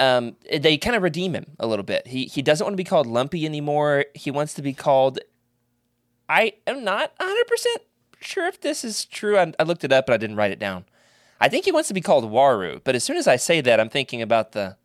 [0.00, 2.06] Um, they kind of redeem him a little bit.
[2.06, 4.04] He he doesn't want to be called Lumpy anymore.
[4.14, 5.18] He wants to be called.
[6.28, 7.82] I am not 100 percent
[8.20, 9.38] sure if this is true.
[9.38, 10.84] I, I looked it up, but I didn't write it down.
[11.40, 12.80] I think he wants to be called Waru.
[12.82, 14.76] But as soon as I say that, I'm thinking about the,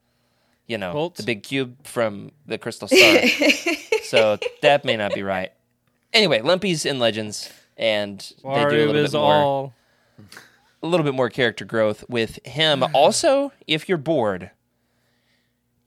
[0.67, 1.17] you know, Bolts?
[1.17, 3.27] the big cube from the Crystal Star.
[4.03, 5.51] so that may not be right.
[6.13, 9.73] Anyway, Lumpy's in Legends, and they do a little is bit more all.
[10.83, 12.83] a little bit more character growth with him.
[12.93, 14.51] Also, if you're bored,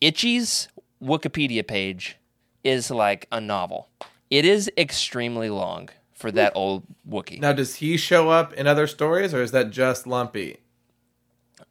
[0.00, 0.68] Itchy's
[1.02, 2.16] Wikipedia page
[2.64, 3.88] is like a novel.
[4.30, 6.58] It is extremely long for that hmm.
[6.58, 7.40] old Wookiee.
[7.40, 10.58] now does he show up in other stories or is that just Lumpy?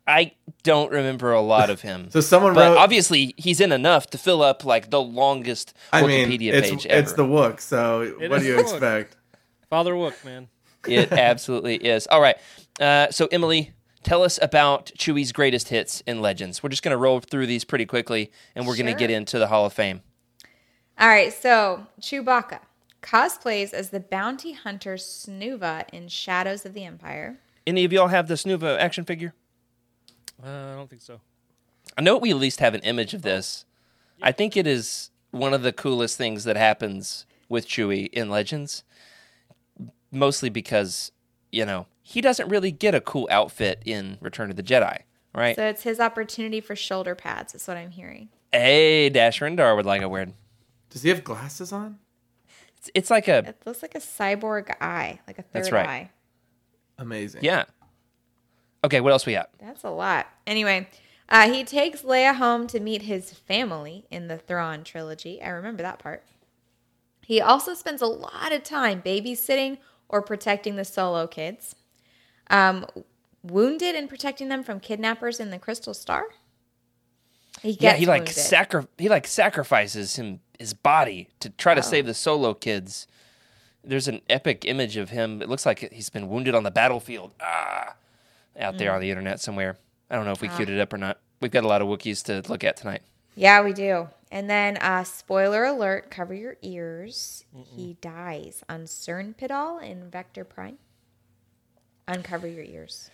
[0.07, 2.09] I don't remember a lot of him.
[2.11, 2.77] So someone but wrote.
[2.77, 6.85] obviously, he's in enough to fill up like the longest I Wikipedia mean, it's page
[6.85, 6.99] ever.
[7.01, 7.59] it's the Wook.
[7.59, 8.71] So It what is do you the Wook.
[8.71, 9.17] expect?
[9.69, 10.47] Father Wook, man.
[10.87, 12.05] It absolutely is.
[12.07, 12.37] All right.
[12.79, 13.71] Uh, so, Emily,
[14.03, 16.61] tell us about Chewie's greatest hits in Legends.
[16.61, 19.39] We're just going to roll through these pretty quickly, and we're going to get into
[19.39, 20.01] the Hall of Fame.
[20.99, 22.59] All right, so Chewbacca
[23.01, 27.37] cosplays as the bounty hunter Snoova in Shadows of the Empire.
[27.67, 29.33] Any of y'all have the Snoova action figure?
[30.43, 31.19] Uh, I don't think so.
[31.97, 33.65] I know we at least have an image of this.
[34.21, 38.83] I think it is one of the coolest things that happens with Chewie in Legends,
[40.11, 41.11] mostly because
[41.51, 45.01] you know he doesn't really get a cool outfit in Return of the Jedi,
[45.33, 45.55] right?
[45.55, 47.53] So it's his opportunity for shoulder pads.
[47.55, 48.29] Is what I'm hearing.
[48.51, 50.33] hey, Dash Rendar would like a weird.
[50.89, 51.99] Does he have glasses on?
[52.77, 55.87] It's, it's like a It looks like a cyborg eye, like a third That's right.
[55.87, 56.11] eye.
[56.97, 57.43] Amazing.
[57.43, 57.65] yeah.
[58.85, 59.49] Okay, what else we got?
[59.59, 60.27] That's a lot.
[60.45, 60.87] Anyway,
[61.27, 65.41] uh, he takes Leia home to meet his family in the Thrawn trilogy.
[65.41, 66.23] I remember that part.
[67.25, 71.73] He also spends a lot of time babysitting or protecting the solo kids.
[72.51, 72.85] Um,
[73.41, 76.25] wounded and protecting them from kidnappers in the Crystal Star.
[77.63, 81.81] He gets yeah, he like sacri- he like sacrifices him his body to try to
[81.81, 83.07] save the solo kids.
[83.83, 85.41] There's an epic image of him.
[85.41, 87.31] It looks like he's been wounded on the battlefield.
[87.41, 87.95] Ah,
[88.59, 89.77] out there on the internet somewhere.
[90.09, 91.19] I don't know if we queued it up or not.
[91.41, 93.01] We've got a lot of Wookiees to look at tonight.
[93.35, 94.07] Yeah, we do.
[94.31, 97.45] And then, uh, spoiler alert, cover your ears.
[97.75, 100.77] He dies on Sernpidal in Vector Prime.
[102.07, 103.09] Uncover your ears.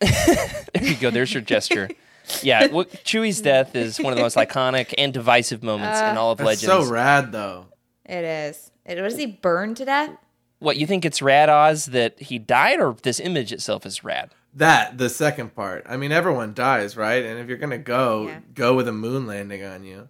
[0.00, 1.10] There you go.
[1.10, 1.88] There's your gesture.
[2.42, 6.32] Yeah, Wo- Chewie's death is one of the most iconic and divisive moments in all
[6.32, 6.86] of That's Legends.
[6.86, 7.66] so rad, though.
[8.06, 8.70] It is.
[8.86, 10.16] It was he burned to death?
[10.58, 14.30] what you think it's rad, Oz, that he died, or this image itself is rad?
[14.56, 15.84] That the second part.
[15.88, 17.24] I mean, everyone dies, right?
[17.24, 18.40] And if you're gonna go, Yeah.
[18.54, 20.08] go with a moon landing on you.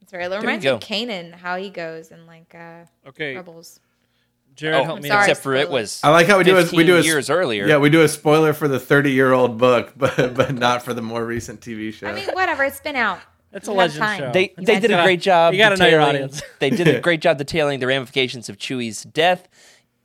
[0.00, 0.22] It's right.
[0.22, 3.80] It you reminds me of Kanan, how he goes and like uh, Okay, Rebels.
[4.54, 5.08] Jared, Oh, help me.
[5.08, 5.20] sorry.
[5.24, 6.00] except for it was.
[6.02, 7.66] I like how we do a we do a years earlier.
[7.66, 10.94] Yeah, we do a spoiler for the 30 year old book, but but not for
[10.94, 12.08] the more recent TV show.
[12.08, 12.64] I mean, whatever.
[12.64, 13.20] It's been out.
[13.52, 14.32] It's a legend show.
[14.32, 15.52] They You they did a great job.
[15.54, 16.42] you gotta know your audience.
[16.58, 19.48] they did a great job detailing the ramifications of Chewie's death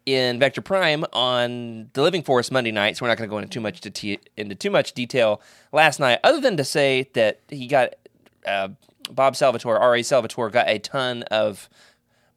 [0.05, 2.97] in Vector Prime on the Living Force Monday night.
[2.97, 5.99] So we're not going to go into too much dete- into too much detail last
[5.99, 7.93] night, other than to say that he got
[8.45, 8.69] uh,
[9.11, 10.03] Bob Salvatore, R.A.
[10.03, 11.69] Salvatore, got a ton of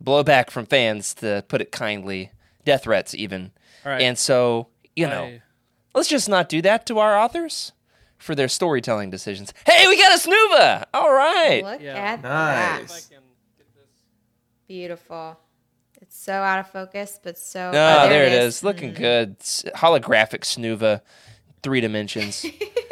[0.03, 2.31] blowback from fans, to put it kindly,
[2.65, 3.51] death threats even,
[3.85, 4.03] All right.
[4.03, 5.25] and so you know.
[5.25, 5.43] I-
[5.95, 7.73] Let's just not do that to our authors
[8.19, 9.55] for their storytelling decisions.
[9.65, 10.85] Hey, we got a Snoova!
[10.93, 11.65] All right.
[11.65, 11.95] Look Yeah.
[11.95, 12.81] at that.
[12.83, 13.11] nice.
[14.69, 15.39] Beautiful.
[16.27, 17.71] It's so out of focus, but so.
[17.73, 18.65] Oh, oh, there, it is.
[18.65, 19.37] Looking good.
[19.39, 21.01] S- holographic Snoova,
[21.63, 22.45] three dimensions.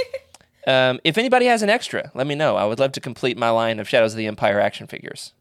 [0.68, 2.55] um, if anybody has an extra, let me know.
[2.55, 5.33] I would love to complete my line of Shadows of the Empire action figures.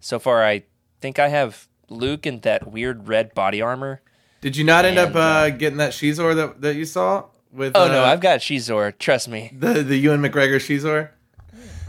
[0.00, 0.64] So far, I
[1.00, 4.00] think I have Luke in that weird red body armor.
[4.40, 7.76] Did you not end And, up uh, getting that Xizor that, that you saw with?
[7.76, 8.98] Oh uh, no, I've got Xizor.
[8.98, 9.52] Trust me.
[9.56, 11.10] the the Ewan McGregor Xizor.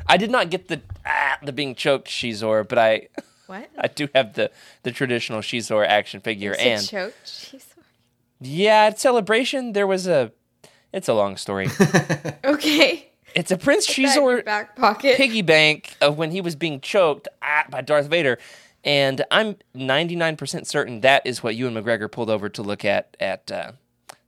[0.05, 3.07] I did not get the ah, the being choked Xizor, but I
[3.49, 3.69] What?
[3.79, 4.51] I do have the
[4.83, 6.51] the traditional Xizor action figure.
[6.51, 7.13] It's a And choke.
[7.25, 7.65] Jeez.
[8.39, 10.31] yeah, at Celebration there was a.
[10.93, 11.67] It's a long story.
[12.45, 13.09] Okay.
[13.35, 15.17] it's a Prince Put that Xizor back pocket.
[15.17, 18.37] piggy bank of when he was being choked ah, by Darth Vader.
[18.83, 23.51] And I'm 99% certain that is what Ewan McGregor pulled over to look at at
[23.51, 23.71] uh,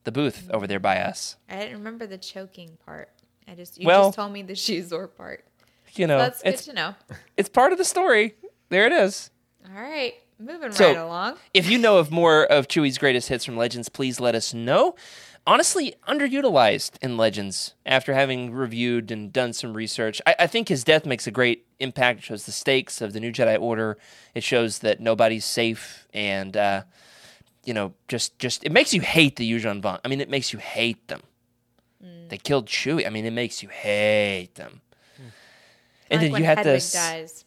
[0.04, 1.38] the booth over there by us.
[1.50, 3.10] I didn't remember the choking part.
[3.48, 5.46] I just you Well- just told me the Xizor part.
[5.94, 6.96] You know, That's good it's to know.
[7.38, 8.36] it's part of the story.
[8.72, 9.30] There it is.
[9.68, 11.38] All right, moving So- right along.
[11.54, 14.96] If you know of more of Chewie's greatest hits from Legends, please let us know.
[15.46, 20.22] Honestly, underutilized in Legends after having reviewed and done some research.
[20.26, 22.20] I, I think his death makes a great impact.
[22.20, 23.98] It shows the stakes of the New Jedi Order.
[24.34, 26.84] It shows that nobody's safe and, uh,
[27.66, 30.00] you know, just, just it makes you hate the Yuuzhan Vong.
[30.06, 31.22] I mean, it makes you hate them.
[32.30, 33.06] They killed Chewie.
[33.06, 34.80] I mean, it makes you hate them.
[36.10, 37.44] And like then you had this dies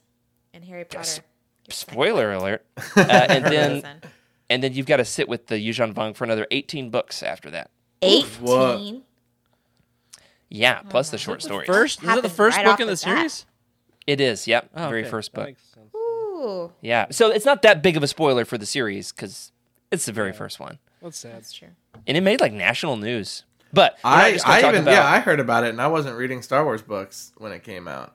[0.55, 0.99] in Harry Potter.
[1.03, 1.23] Just
[1.69, 2.64] spoiler alert.
[2.97, 4.01] Uh, and then
[4.49, 7.51] and then you've got to sit with the Yuuzhan Vong for another 18 books after
[7.51, 7.71] that.
[8.03, 8.77] Whoa.
[8.77, 9.03] Eighteen.
[10.49, 11.67] Yeah, plus the short stories.
[11.67, 13.17] First, is it the first right book in the the bat.
[13.19, 13.47] series?
[14.07, 15.11] It is, yep, Oh, very okay.
[15.11, 15.47] first That book.
[15.49, 15.95] makes sense.
[15.95, 19.51] Ooh, Yeah, so it's not that big of a spoiler for the series because
[19.90, 21.37] it's the very first one, That's sad.
[21.37, 21.69] that's true.
[22.07, 23.45] and it made like national news.
[23.73, 26.62] But I I even about- yeah I heard about it and I wasn't reading Star
[26.64, 28.14] Wars books when it came out.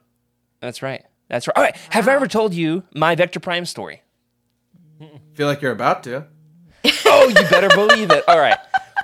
[0.60, 1.56] that's right, that's right.
[1.56, 4.02] All right, have I ever told you my Vector Prime story?
[5.34, 6.26] Feel like you're about to.
[7.06, 8.24] oh, you better believe it.
[8.28, 8.58] All right.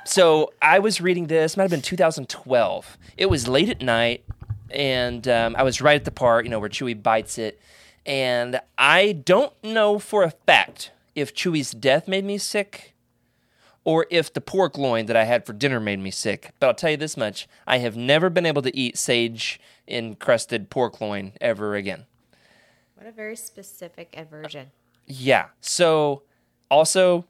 [0.05, 2.99] So I was reading this, might have been 2012.
[3.17, 4.25] It was late at night,
[4.71, 7.61] and um, I was right at the part, you know, where Chewie bites it.
[8.05, 12.95] And I don't know for a fact if Chewie's death made me sick
[13.85, 16.53] or if the pork loin that I had for dinner made me sick.
[16.61, 20.71] But I'll tell you this much I have never been able to eat sage encrusted
[20.71, 22.07] pork loin ever again.
[22.97, 24.71] What a very specific aversion.
[25.07, 25.47] Yeah.
[25.61, 26.23] So
[26.71, 27.25] also,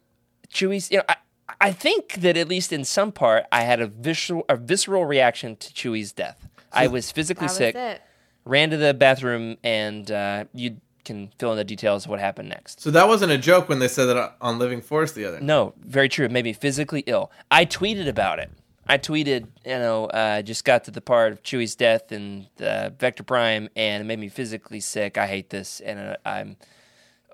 [0.53, 0.91] Chewie's.
[0.91, 1.17] You know, I,
[1.61, 5.57] I think that at least in some part, I had a visceral, a visceral reaction
[5.57, 6.49] to Chewie's death.
[6.73, 8.03] I was physically That was sick, it.
[8.45, 12.49] ran to the bathroom, and uh, you can fill in the details of what happened
[12.49, 12.81] next.
[12.81, 15.39] So that wasn't a joke when they said that on Living Force the other.
[15.39, 15.47] night.
[15.47, 16.25] No, very true.
[16.27, 17.31] It made me physically ill.
[17.51, 18.51] I tweeted about it.
[18.89, 22.91] I tweeted, you know, uh, just got to the part of Chewie's death and uh,
[22.99, 25.18] Vector Prime, and it made me physically sick.
[25.18, 26.57] I hate this, and uh, I'm,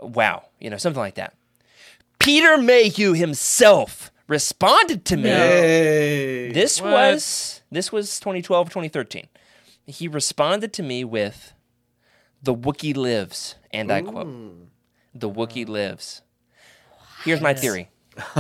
[0.01, 1.35] wow, you know, something like that.
[2.19, 5.29] Peter Mayhew himself responded to me.
[5.29, 6.53] Hey.
[6.53, 6.93] This What?
[6.93, 9.29] was this was 2012, 2013.
[9.87, 11.53] He responded to me with,
[12.43, 14.29] "The Wookiee lives," and I quote,
[15.15, 16.23] "The Wookiee lives."
[17.25, 17.89] Here's my theory.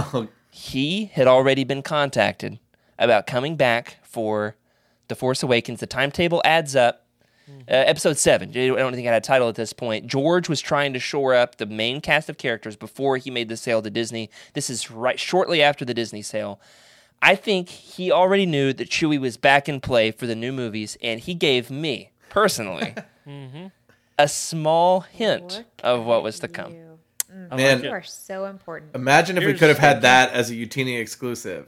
[0.51, 2.59] he had already been contacted
[3.03, 4.57] about coming back for
[5.09, 5.81] The Force Awakens.
[5.81, 7.01] The timetable adds up.
[7.69, 8.51] Uh, episode seven.
[8.51, 10.07] I don't think I had a title at this point.
[10.07, 13.57] George was trying to shore up the main cast of characters before he made the
[13.57, 14.31] sale to Disney.
[14.55, 16.61] This is right shortly after the Disney sale.
[17.21, 20.97] I think he already knew that Chewie was back in play for the new movies,
[21.03, 22.95] and he gave me personally
[24.19, 26.73] a small hint Look of what was to come.
[26.73, 26.77] Mm.
[27.51, 27.57] you.
[27.57, 31.01] Man, You are so important, imagine if we could have had that as a Utini
[31.01, 31.67] exclusive.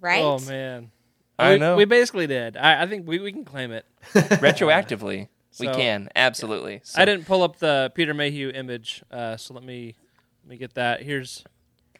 [0.00, 0.22] Right?
[0.22, 0.90] Oh man.
[1.38, 1.76] I we, know.
[1.76, 2.56] We basically did.
[2.56, 3.86] I, I think we, we can claim it.
[4.12, 5.28] Retroactively,
[5.60, 6.80] we can absolutely.
[6.82, 9.94] So, I didn't pull up the Peter Mayhew image, uh, so let me
[10.42, 11.02] let me get that.
[11.02, 11.44] Here's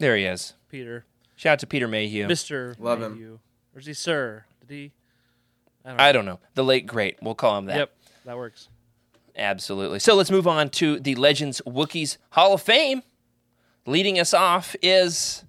[0.01, 0.55] There he is.
[0.69, 1.05] Peter,
[1.37, 2.27] Shout out to Peter Mayhew.
[2.27, 3.15] Mister Love him.
[3.15, 3.39] Mayhew.
[3.75, 4.45] Or is he Sir?
[4.67, 4.93] Did he?
[5.85, 6.41] I don't I don't know.
[6.55, 7.17] The late great.
[7.23, 7.77] We'll call him that.
[7.77, 7.93] Yep,
[8.25, 8.69] that works.
[9.37, 10.01] Absolutely.
[10.01, 13.03] So let's move on to the Legends Wookiees Hall of Fame.
[13.87, 15.45] Leading us off is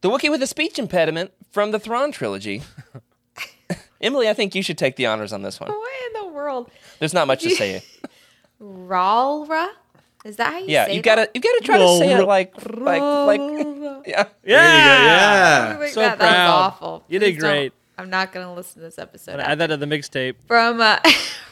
[0.00, 2.62] the Wookiee with a speech impediment from the Thrawn trilogy.
[4.00, 5.70] Emily, I think you should take the honors on this one.
[5.70, 6.70] What in the world?
[6.98, 7.82] There's not much to say.
[8.62, 9.68] Ralrra?
[10.24, 10.72] Is that how you say it?
[10.72, 13.40] Yeah, say you gotta you gotta try to say it like like like
[14.06, 14.24] yeah.
[14.44, 15.72] Yeah.
[15.74, 15.76] Yeah.
[15.78, 16.46] Like So that, that proud.
[16.56, 17.04] was awful.
[17.08, 17.72] You did Please don't- great.
[17.98, 19.40] I'm not going to listen to this episode.
[19.40, 20.36] Add that to the mixtape.
[20.46, 20.96] from uh,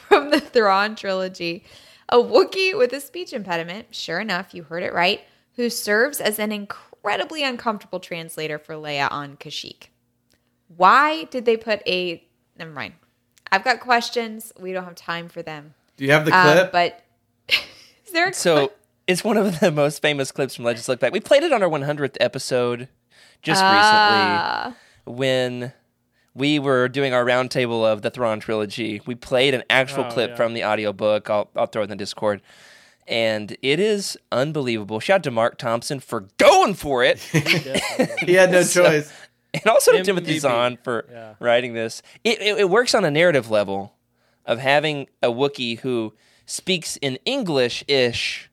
[0.08, 1.62] from the Thrawn trilogy.
[2.08, 5.20] A Wookiee with a speech impediment, sure enough, you heard it right,
[5.56, 6.50] who serves as an
[7.02, 9.88] incredibly uncomfortable translator for Leia on Kashyyyk.
[10.76, 12.22] Why did they put a
[12.58, 12.94] never mind.
[13.50, 14.52] I've got questions.
[14.58, 15.74] We don't have time for them.
[15.96, 16.72] Do you have the Um, clip?
[16.72, 17.02] but
[17.48, 18.78] is there a So clip?
[19.06, 21.12] it's one of the most famous clips from Legends Look Back.
[21.12, 22.88] We played it on our 100th episode
[23.42, 24.74] just Ah.
[25.06, 25.72] recently when
[26.34, 29.00] we were doing our roundtable of the Thrawn trilogy.
[29.06, 30.36] We played an actual Oh, clip yeah.
[30.36, 31.30] from the audiobook.
[31.30, 32.42] I'll, I'll throw it in the Discord.
[33.08, 35.00] And it is unbelievable.
[35.00, 37.18] Shout out to Marc Thompson for going for it.
[38.26, 39.12] he had no So- choice.
[39.54, 41.34] and also to Timothy Zahn for Yeah.
[41.40, 42.02] writing this.
[42.22, 43.94] It, it, it works on a narrative level
[44.44, 46.12] of having a Wookiee who
[46.44, 48.50] speaks in English ish,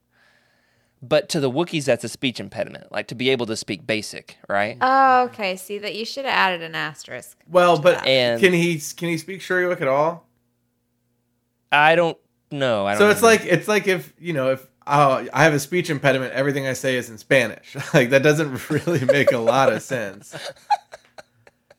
[1.02, 2.92] but to the Wookiees, that's a speech impediment.
[2.92, 4.80] Like to be able to speak basic, right?
[4.80, 4.84] Mm-hmm.
[4.84, 5.56] Oh, okay.
[5.58, 7.38] See that you should have added an asterisk.
[7.50, 10.28] Well, but And- can he can he speak Shyriiwook at all?
[11.72, 12.18] I don't
[12.56, 12.86] know.
[12.86, 13.28] I don't So it's know.
[13.28, 16.74] like it's like if you know if oh, I have a speech impediment, everything I
[16.74, 17.76] say is in Spanish.
[17.94, 20.34] like that doesn't really make a lot of sense.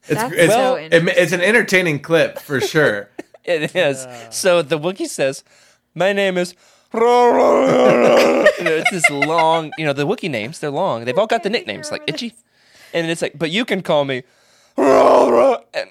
[0.08, 3.08] It's That's it's, so it it's an entertaining clip for sure.
[3.44, 4.06] it is.
[4.30, 5.42] So the Wookiee says,
[5.94, 6.54] "My name is."
[6.92, 11.04] you know, it's this long, you know, the Wookiee names, they're long.
[11.04, 12.32] They've all got the nicknames like Itchy.
[12.94, 14.22] And it's like, but you can call me.
[15.74, 15.90] And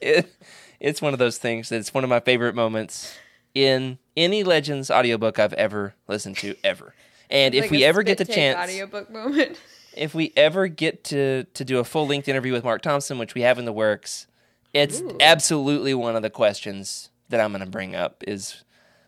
[0.00, 0.34] it,
[0.80, 3.14] it's one of those things It's one of my favorite moments
[3.54, 6.94] in any Legends audiobook I've ever listened to, ever.
[7.30, 9.58] And if we ever get the spit take chance, audiobook moment.
[9.96, 13.34] if we ever get to to do a full length interview with Marc Thompson, which
[13.34, 14.26] we have in the works,
[14.72, 18.64] it's absolutely one of the questions that I'm going to bring up is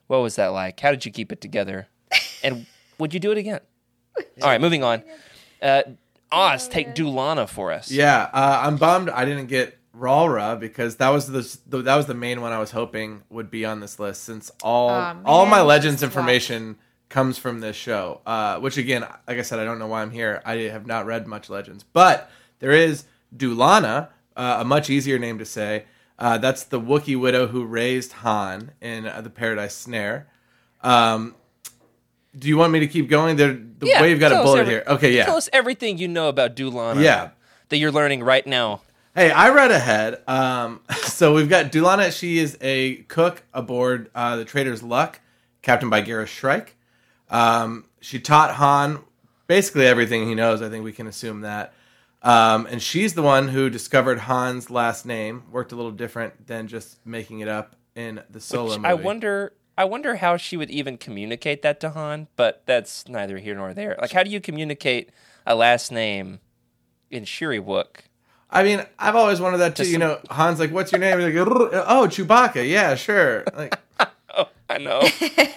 [0.07, 0.81] what was that like?
[0.81, 1.89] How did you keep it together?
[2.45, 2.67] And
[2.99, 3.61] would you do it again?
[4.43, 5.05] All right, moving on.
[5.63, 5.83] Uh,
[6.33, 7.89] Oz, take Dewlanna for us.
[7.89, 12.15] Yeah, uh, I'm bummed I didn't get Ralrra because that was the, that was the
[12.15, 15.61] main one I was hoping would be on this list since all Aw, all my
[15.61, 16.77] Legends information
[17.09, 18.21] comes from this show.
[18.25, 20.41] Uh, which again, like I said, I don't know why I'm here.
[20.47, 22.31] I have not read much Legends, but
[22.61, 23.05] there is
[23.37, 25.85] Dewlanna, uh, a much easier name to say.
[26.19, 30.29] Uh, that's the Wookiee widow who raised Han in uh, the Paradise Snare.
[30.83, 31.35] Um,
[32.39, 33.37] do you want me to keep going?
[33.37, 34.85] There, the Yeah, way you've got a bullet every- here.
[34.87, 35.25] Okay, yeah.
[35.27, 37.03] Tell us everything you know about Dewlanna.
[37.03, 37.31] Yeah.
[37.69, 38.83] That you're learning right now.
[39.15, 40.23] Hey, I read ahead.
[40.27, 42.17] Um, so we've got Dewlanna.
[42.19, 45.21] She is a cook aboard uh, the Trader's Luck,
[45.61, 46.77] captained by Garris Shrike.
[47.29, 49.01] Um, she taught Han
[49.47, 50.63] basically everything he knows.
[50.63, 51.75] I think we can assume that.
[52.23, 55.43] Um, and she's the one who discovered Han's last name.
[55.51, 58.89] Worked a little different than just making it up in the solo Which movie.
[58.89, 63.39] I wonder I wonder how she would even communicate that to Han, but that's neither
[63.39, 63.97] here nor there.
[64.01, 65.11] Like how do you communicate
[65.47, 66.41] a last name
[67.11, 68.07] in Shyriiwook.
[68.53, 69.89] I mean, I've always wanted that too.
[69.89, 73.45] You know, Han's like, "What's your name?" He's like, "Oh, Chewbacca." Yeah, sure.
[73.57, 73.79] Like,
[74.37, 75.01] oh, I know.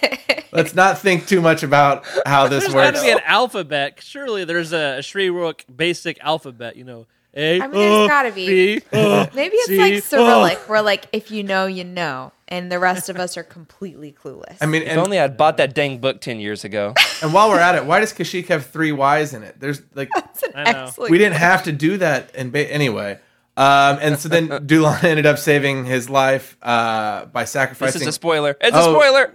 [0.52, 2.72] let's not think too much about how this works.
[2.72, 3.98] There's got to be an alphabet.
[4.02, 6.76] Surely there's a, a Shyriiwook basic alphabet.
[6.76, 7.06] You know,
[7.36, 7.60] A.
[7.60, 8.46] I mean, there's uh, gotta be.
[8.78, 10.00] B, uh, Maybe it's C, like uh.
[10.00, 14.10] Cyrillic, where like if you know, you know, and the rest of us are completely
[14.12, 14.56] clueless.
[14.60, 16.94] I mean, If and, only I'd bought that dang book ten years ago.
[17.22, 19.60] and while we're at it, why does Kashyyyk have three Y's in it?
[19.60, 20.84] There's like, That's an I know.
[20.84, 21.10] excellent.
[21.10, 22.30] we didn't have to do that.
[22.34, 23.18] And ba- anyway,
[23.56, 28.02] um, and so then Dulon ended up saving his life uh, by sacrificing This sacrificing.
[28.02, 28.56] is a spoiler.
[28.60, 28.92] It's Oh.
[28.92, 29.32] a spoiler.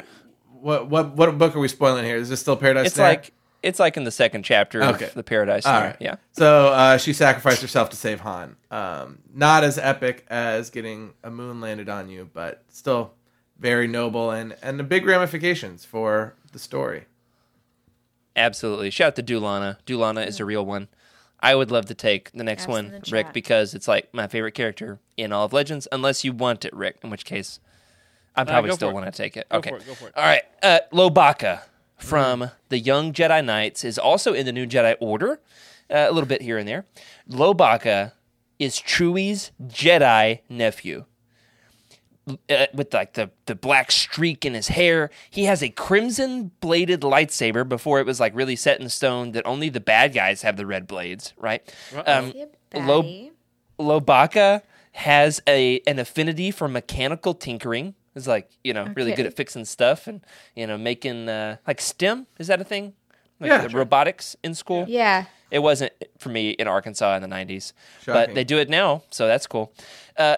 [0.60, 2.18] what what what book are we spoiling here?
[2.18, 2.88] Is this still Paradise?
[2.88, 3.08] It's Snare?
[3.10, 3.32] like
[3.64, 5.06] it's like in the second chapter Okay.
[5.06, 5.66] of the Paradise.
[5.66, 5.90] All Snare.
[5.90, 5.98] right.
[6.00, 6.16] Yeah.
[6.32, 8.56] So uh, she sacrificed herself to save Han.
[8.70, 13.14] Um, not as epic as getting a moon landed on you, but still
[13.60, 17.06] very noble and and the big ramifications for the story.
[18.36, 18.90] Absolutely.
[18.90, 19.78] Shout out to Dewlanna.
[19.86, 20.88] Dewlanna is a real one.
[21.42, 24.28] I would love to take the next Ask one, the Rick, because it's like my
[24.28, 27.60] favorite character in all of Legends, unless you want it, Rick, in which case
[28.36, 29.48] I probably go still want to take it.
[29.50, 29.72] Go okay.
[29.72, 30.14] for it, go for it.
[30.16, 30.44] All right.
[30.62, 31.62] Uh, Lowbacca
[32.02, 35.40] from the Young Jedi Knights is also in the New Jedi Order,
[35.90, 36.86] uh, a little bit here and there.
[37.30, 38.14] Lowbacca
[38.60, 41.06] is Chewie's Jedi nephew.
[42.50, 45.10] Uh, with like the, the black streak in his hair.
[45.32, 49.46] He has a crimson bladed lightsaber before it was like really set in stone that
[49.46, 51.64] only the bad guys have the red blades, right?
[52.06, 53.32] Um, Yep, Lo- Batty.
[53.80, 54.62] Lowbacca
[54.94, 57.96] has a an affinity for mechanical tinkering.
[58.16, 60.22] Is like you know really good at fixing stuff and
[60.56, 62.28] you know making uh, like STEM.
[62.40, 62.94] Is that a thing?
[63.40, 63.80] Like Yeah, the sure.
[63.80, 64.86] robotics in school.
[64.88, 65.26] Yeah.
[65.50, 67.74] It wasn't for me in Arkansas in the '90s,
[68.06, 69.74] but they do it now, so that's cool.
[70.18, 70.38] Uh,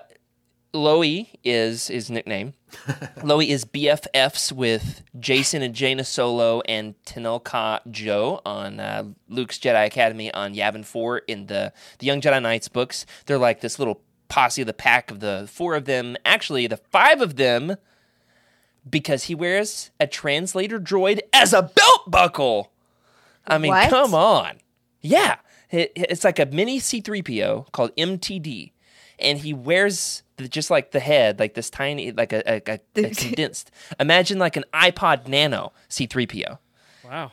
[0.74, 2.54] Lowie is his nickname.
[3.24, 9.86] Lowie is BFFs with Jacen and Jaina Solo and Tenelka Joe on uh, Luke's Jedi
[9.86, 13.06] Academy on Yavin 4 in the, the Young Jedi Knights books.
[13.28, 14.02] They're like this little
[14.34, 16.18] posse of the pack of the four of them.
[16.26, 17.76] Actually, the five of them
[18.90, 22.72] because he wears a translator droid as a belt buckle.
[23.48, 23.90] I mean, What?
[23.90, 24.58] come on.
[25.02, 25.36] Yeah.
[25.70, 28.72] It- it's like a mini C3PO called MTD.
[29.20, 32.80] And he wears the, just like the head, like this tiny, like a, a, a,
[33.06, 33.72] a condensed.
[34.00, 36.58] Imagine like an iPod Nano C3PO
[37.06, 37.32] Wow.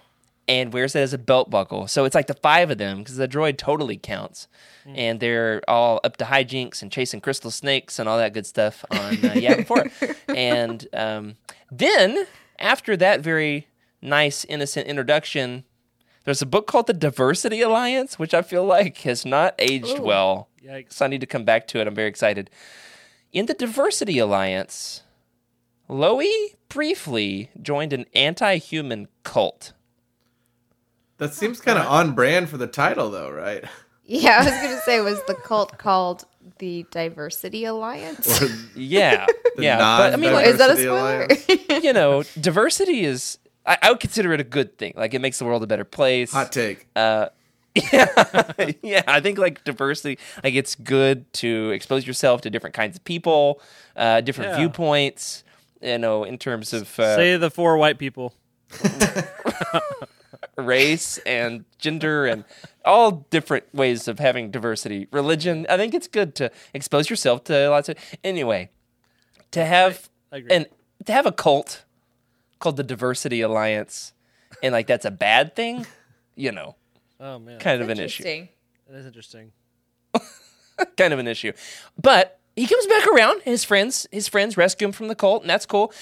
[0.50, 1.86] And wears it as a belt buckle.
[1.86, 4.48] So it's like the five of them because the droid totally counts.
[4.84, 8.84] And they're all up to hijinks and chasing crystal snakes and all that good stuff
[8.90, 9.66] on uh, Yavin
[10.26, 10.34] 4.
[10.34, 11.36] And um,
[11.70, 12.26] then,
[12.58, 13.68] after that very
[14.02, 15.62] nice, innocent introduction,
[16.24, 20.02] there's a book called The Diversity Alliance, which I feel like has not aged Ooh.
[20.02, 20.48] well.
[20.64, 20.94] Yikes.
[20.94, 21.86] So I need to come back to it.
[21.86, 22.50] I'm very excited.
[23.32, 25.02] In the Diversity Alliance,
[25.88, 29.72] Lowie briefly joined an anti human cult.
[31.20, 33.64] That seems kind of on brand for the title, though, right?
[34.12, 36.24] Yeah, I was gonna say, was the cult called
[36.58, 38.26] the Diversity Alliance?
[38.74, 39.24] Yeah,
[39.56, 39.78] The yeah.
[39.78, 41.28] But I mean, like, Is that a spoiler?
[41.80, 43.38] You know, diversity is.
[43.64, 44.94] I, I would consider it a good thing.
[44.96, 46.32] Like, it makes the world a better place.
[46.32, 46.88] Hot take.
[46.96, 47.28] Uh,
[47.92, 48.42] yeah,
[48.82, 49.02] yeah.
[49.06, 53.60] I think like diversity, like it's good to expose yourself to different kinds of people,
[53.94, 54.56] uh, different Yeah.
[54.56, 55.44] viewpoints.
[55.80, 58.34] You know, in terms of uh, Say the four white people.
[60.60, 62.44] Race and gender and
[62.84, 65.08] all different ways of having diversity.
[65.12, 65.66] Religion.
[65.68, 67.96] I think it's good to expose yourself to lots of.
[68.22, 68.70] Anyway,
[69.50, 70.66] to have I and
[71.06, 71.84] to have a cult
[72.58, 74.12] called the Diversity Alliance,
[74.62, 75.86] and like that's a bad thing,
[76.36, 76.76] you know,
[77.18, 78.22] Oh man, kind of an issue.
[78.22, 78.48] Interesting.
[78.88, 79.52] that is interesting.
[80.96, 81.52] kind of an issue.
[82.00, 83.42] But he comes back around.
[83.42, 85.92] His friends, his friends rescue him from the cult, and that's cool.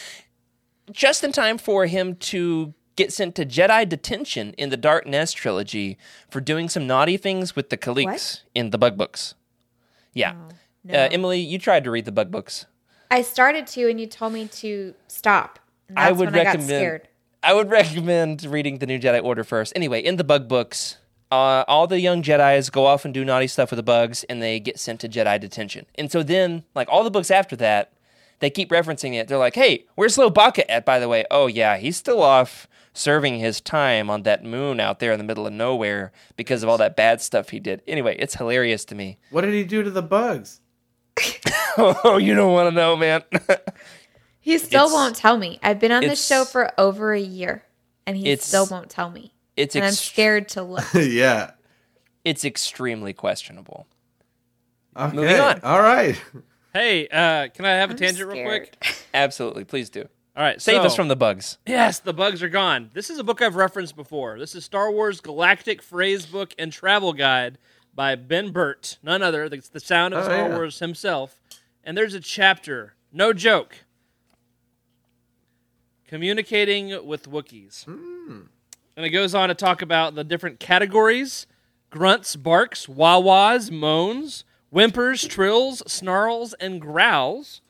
[0.91, 5.37] Just in time for him to get sent to Jedi detention in the Dark Nest
[5.37, 5.97] trilogy
[6.29, 8.43] for doing some naughty things with the Killiks What?
[8.55, 9.35] in the Bug books.
[10.13, 10.35] Yeah,
[10.85, 10.95] No.
[10.99, 12.67] uh, Emily, you tried to read the Bug books.
[13.11, 15.61] I started to, and you told me to stop.
[15.97, 16.65] I would I recommend.
[16.69, 17.09] scared.
[17.43, 19.73] I would recommend reading the New Jedi Order first.
[19.77, 20.99] Anyway, in the Bug books,
[21.31, 24.43] uh, all the young Jedi's go off and do naughty stuff with the bugs, and
[24.43, 25.87] they get sent to Jedi detention.
[25.95, 27.93] And so then, like all the books after that,
[28.41, 29.29] they keep referencing it.
[29.29, 30.85] They're like, "Hey, where's Lowbacca at?
[30.85, 32.67] By the way, oh yeah, he's still off
[32.99, 36.69] serving his time on that moon out there in the middle of nowhere because of
[36.69, 39.19] all that bad stuff he did." Anyway, it's hilarious to me.
[39.31, 40.61] What did he do to the bugs?
[41.79, 43.23] oh, you don't want to know, man.
[44.41, 45.59] He still It's- won't tell me.
[45.63, 47.65] I've been on this show for over a year,
[48.07, 49.35] and he still won't tell me.
[49.57, 50.85] it's And I'm scared to look.
[50.95, 51.51] yeah.
[52.25, 53.87] it's extremely questionable.
[54.97, 55.15] Okay.
[55.17, 55.61] Moving on.
[55.63, 56.19] All right.
[56.73, 58.83] Hey, uh, can I have a I'm tangent real quick?
[59.13, 60.09] Absolutely, please do.
[60.39, 61.59] All right, Save us from the bugs.
[61.67, 62.91] Yes, the bugs are gone.
[62.95, 64.39] This is a book I've referenced before.
[64.39, 67.59] This is Star Wars Galactic Phrase Book and Travel Guide
[67.93, 69.47] by Ben Burtt, none other.
[69.47, 70.55] It's the sound of Oh, Star yeah.
[70.57, 71.41] Wars himself.
[71.83, 73.79] And there's a chapter, no joke,
[76.07, 77.85] communicating with Wookiees.
[77.87, 78.43] Hmm.
[78.97, 81.49] And it goes on to talk about the different categories
[81.91, 87.61] grunts, barks, wah-wahs, moans, whimpers, trills, snarls, and growls.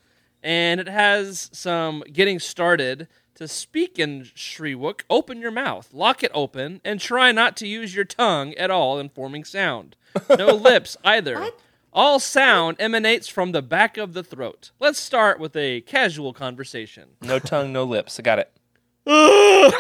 [0.43, 5.03] And it has some getting started to speak in Shyriiwook.
[5.09, 8.99] Open your mouth, lock it open, and try not to use your tongue at all
[8.99, 9.97] in forming sound.
[10.29, 11.49] No lips either.
[11.93, 14.73] All sound emanates from the back of the throat.
[14.81, 17.11] Let's start with a casual conversation.
[17.23, 18.19] No tongue, no lips.
[18.19, 18.53] I got it.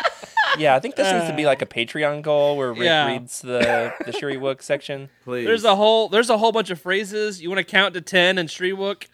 [0.58, 3.06] yeah, I think this needs to be like a uh, Patreon goal where Rick Yeah.
[3.06, 5.08] reads the the Shyriiwook section.
[5.24, 5.44] Please.
[5.46, 7.40] There's a whole there's a whole bunch of phrases.
[7.42, 9.06] You want to count to ten in Shyriiwook?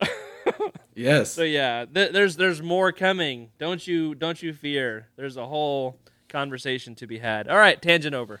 [0.94, 1.32] yes.
[1.32, 3.50] So yeah, th- there's there's more coming.
[3.58, 5.08] Don't you don't you fear.
[5.16, 5.98] There's a whole
[6.28, 7.48] conversation to be had.
[7.48, 8.40] All right, tangent over.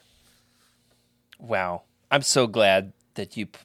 [1.38, 3.46] Wow, I'm so glad that you.
[3.46, 3.58] p-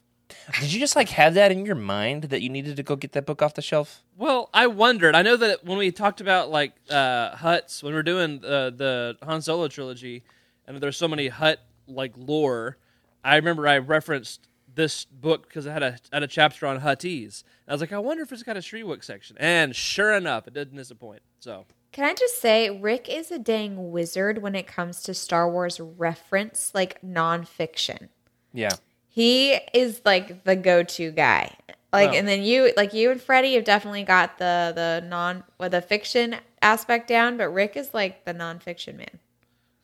[0.60, 3.12] Did you just like have that in your mind that you needed to go get
[3.12, 4.02] that book off the shelf?
[4.16, 5.14] Well, I wondered.
[5.14, 8.70] I know that when we talked about like uh, Hutts when we are doing uh,
[8.70, 10.22] the Han Solo trilogy,
[10.66, 12.76] and there's so many Hutt like lore.
[13.22, 17.42] I remember I referenced this book because it had a had a chapter on Huttese.
[17.66, 20.54] I was like, I wonder if it's got a Shyriiwook section, and sure enough, it
[20.54, 21.22] didn't disappoint.
[21.40, 25.50] So Can I just say, Rick is a dang wizard when it comes to Star
[25.50, 28.08] Wars reference, like nonfiction.
[28.52, 28.72] Yeah.
[29.14, 31.52] He is like the go-to guy.
[31.92, 32.16] Like, Wow.
[32.16, 35.80] and then you, like you and Freddie, have definitely got the the non or the
[35.80, 39.20] fiction aspect down, but Rick is like the nonfiction man.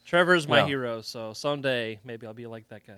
[0.05, 0.67] Trevor's my Well.
[0.67, 1.01] hero.
[1.03, 2.95] So someday maybe I'll be like that guy.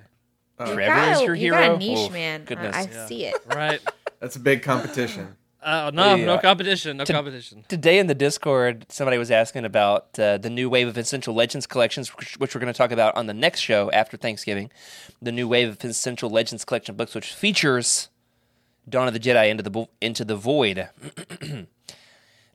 [0.58, 0.68] Oh.
[0.70, 1.58] You Trevor got is your you hero.
[1.68, 2.40] got a niche Oh, man.
[2.40, 2.76] I- goodness.
[2.76, 3.06] I, Yeah.
[3.06, 3.34] see it.
[3.46, 3.80] Right?
[4.20, 5.36] That's a big competition.
[5.62, 6.24] Uh, no, Yeah.
[6.26, 6.96] no competition.
[6.96, 7.64] No competition.
[7.68, 11.66] Today in the Discord, somebody was asking about uh, the new wave of Essential Legends
[11.66, 14.70] collections, which, which we're going to talk about on the next show after Thanksgiving.
[15.20, 18.08] The new wave of Essential Legends collection books, which features
[18.88, 20.88] Dawn of the Jedi into the into the Void.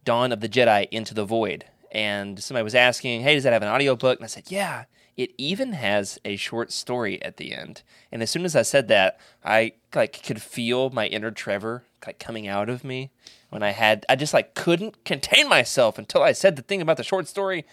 [0.03, 1.65] Dawn of the Jedi into the Void.
[1.91, 4.85] And somebody was asking, "Hey, does that have an audiobook?" And I said, "Yeah."
[5.15, 7.81] It even has a short story at the end.
[8.11, 12.19] And as soon as I said that, I like could feel my inner Trevor like
[12.19, 13.11] coming out of me
[13.49, 16.97] when I had I just like couldn't contain myself until I said the thing about
[16.97, 17.65] the short story.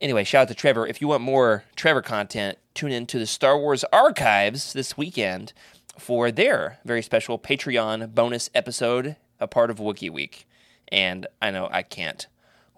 [0.00, 0.86] Anyway, shout out to Trevor.
[0.86, 5.52] If you want more Trevor content, tune in to the Star Wars Archives this weekend
[5.98, 10.46] for their very special Patreon bonus episode, a part of Wookiee Week.
[10.90, 12.28] And I know I can't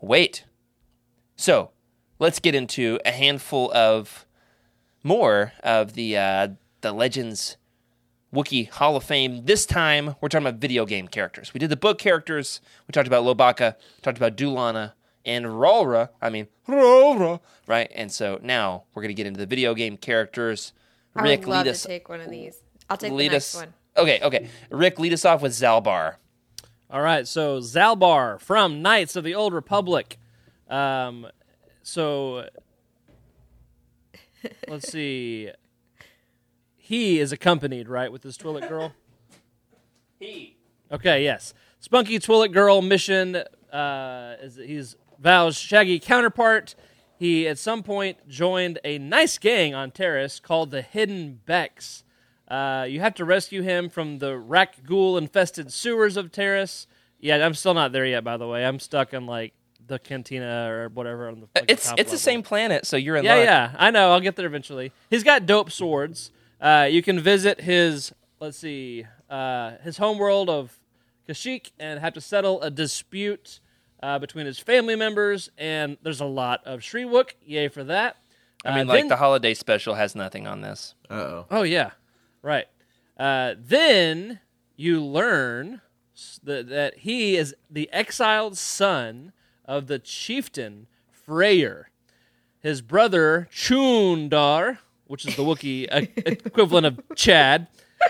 [0.00, 0.44] wait.
[1.36, 1.70] So,
[2.18, 4.24] let's get into a handful of
[5.02, 6.48] more of the uh,
[6.80, 7.56] the Legends
[8.32, 9.44] Wookiee Hall of Fame.
[9.44, 11.52] This time, we're talking about video game characters.
[11.52, 12.60] We did the book characters.
[12.86, 14.92] We talked about Lowbacca, talked about Dewlanna,
[15.24, 16.10] and Ralrra.
[16.22, 17.90] I mean, Ralrra, right?
[17.94, 20.72] And so now we're going to get into the video game characters.
[21.16, 21.82] I Rick, would love lead to us.
[21.84, 22.56] take one of these.
[22.88, 23.62] I'll take lead the next us.
[23.62, 23.74] one.
[23.96, 24.48] Okay, okay.
[24.70, 26.16] Rick, lead us off with Zaalbar.
[26.88, 30.18] All right, so Zaalbar from Knights of the Old Republic.
[30.68, 31.26] Um,
[31.82, 32.48] so
[34.68, 35.50] let's see.
[36.90, 38.92] He is accompanied, right, with this Twi'lek girl.
[40.18, 40.56] He.
[40.90, 41.54] Okay, yes.
[41.78, 43.36] Spunky Twi'lek Girl mission.
[43.72, 46.74] Uh, is he's Vao's shaggy counterpart.
[47.16, 52.02] He at some point joined a nice gang on Taris called the Hidden Beks.
[52.48, 56.86] Uh, you have to rescue him from the Rak Ghoul infested sewers of Taris.
[57.20, 58.24] Yeah, I'm still not there yet.
[58.24, 59.54] By the way, I'm stuck in like
[59.86, 61.48] the cantina or whatever on the.
[61.54, 63.44] like, the It's top it's the same planet, so you're in Yeah, luck.
[63.44, 64.10] yeah, I know.
[64.12, 64.90] I'll get there eventually.
[65.08, 66.32] He's got dope swords.
[66.60, 70.78] Uh, you can visit his, let's see, uh, his homeworld of
[71.28, 73.60] Kashyyyk and have to settle a dispute
[74.02, 75.50] uh, between his family members.
[75.56, 77.30] And there's a lot of Shyriiwook.
[77.44, 78.16] Yay for that.
[78.64, 80.94] I mean, Uh, like then- the holiday special has nothing on this.
[81.08, 81.46] Uh oh.
[81.50, 81.92] Oh yeah,
[82.42, 82.66] right.
[83.18, 84.40] Uh, then
[84.76, 85.80] you learn
[86.44, 89.32] that, that he is the exiled son
[89.64, 90.86] of the chieftain
[91.26, 91.84] Freyyr.
[92.60, 94.78] His brother Chuundar,
[95.10, 95.88] which is the Wookiee
[96.24, 97.66] equivalent of Chad,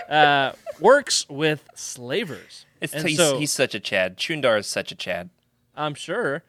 [0.07, 2.67] uh, works with slavers.
[2.79, 4.17] It's And he's, so- he's such a Chad.
[4.17, 5.31] Chuundar is such a Chad.
[5.75, 6.43] I'm sure.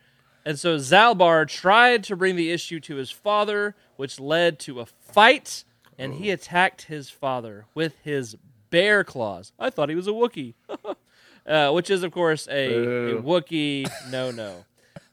[0.45, 4.87] And so Zalbar tried to bring the issue to his father, which led to a
[4.87, 5.65] fight,
[5.99, 8.37] and he attacked his father with his
[8.69, 9.53] bear claws.
[9.59, 10.53] I thought he was a Wookiee,
[11.47, 14.65] uh, which is, of course, a, a Wookiee no no.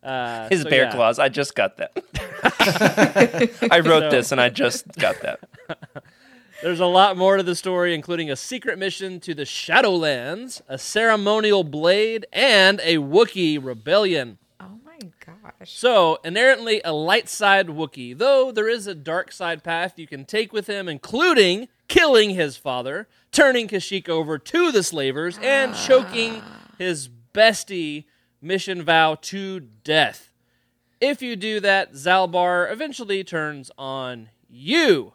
[0.04, 0.92] Uh, His so, bear yeah.
[0.92, 1.20] claws.
[1.20, 1.92] I just got that.
[3.72, 5.40] I wrote So- this and I just got that.
[6.62, 10.78] There's a lot more to the story, including a secret mission to the Shadowlands, a
[10.78, 14.40] ceremonial blade, and a Wookiee rebellion.
[14.60, 15.36] Oh my gosh.
[15.58, 15.72] gosh.
[15.72, 20.26] So, inherently a light side Wookiee, though there is a dark side path you can
[20.26, 26.42] take with him, including killing his father, turning Kashyyyk over to the slavers, and choking
[26.78, 28.04] his bestie
[28.42, 30.34] Mission Vao to death.
[31.02, 35.14] If you do that, Zaalbar eventually turns on you.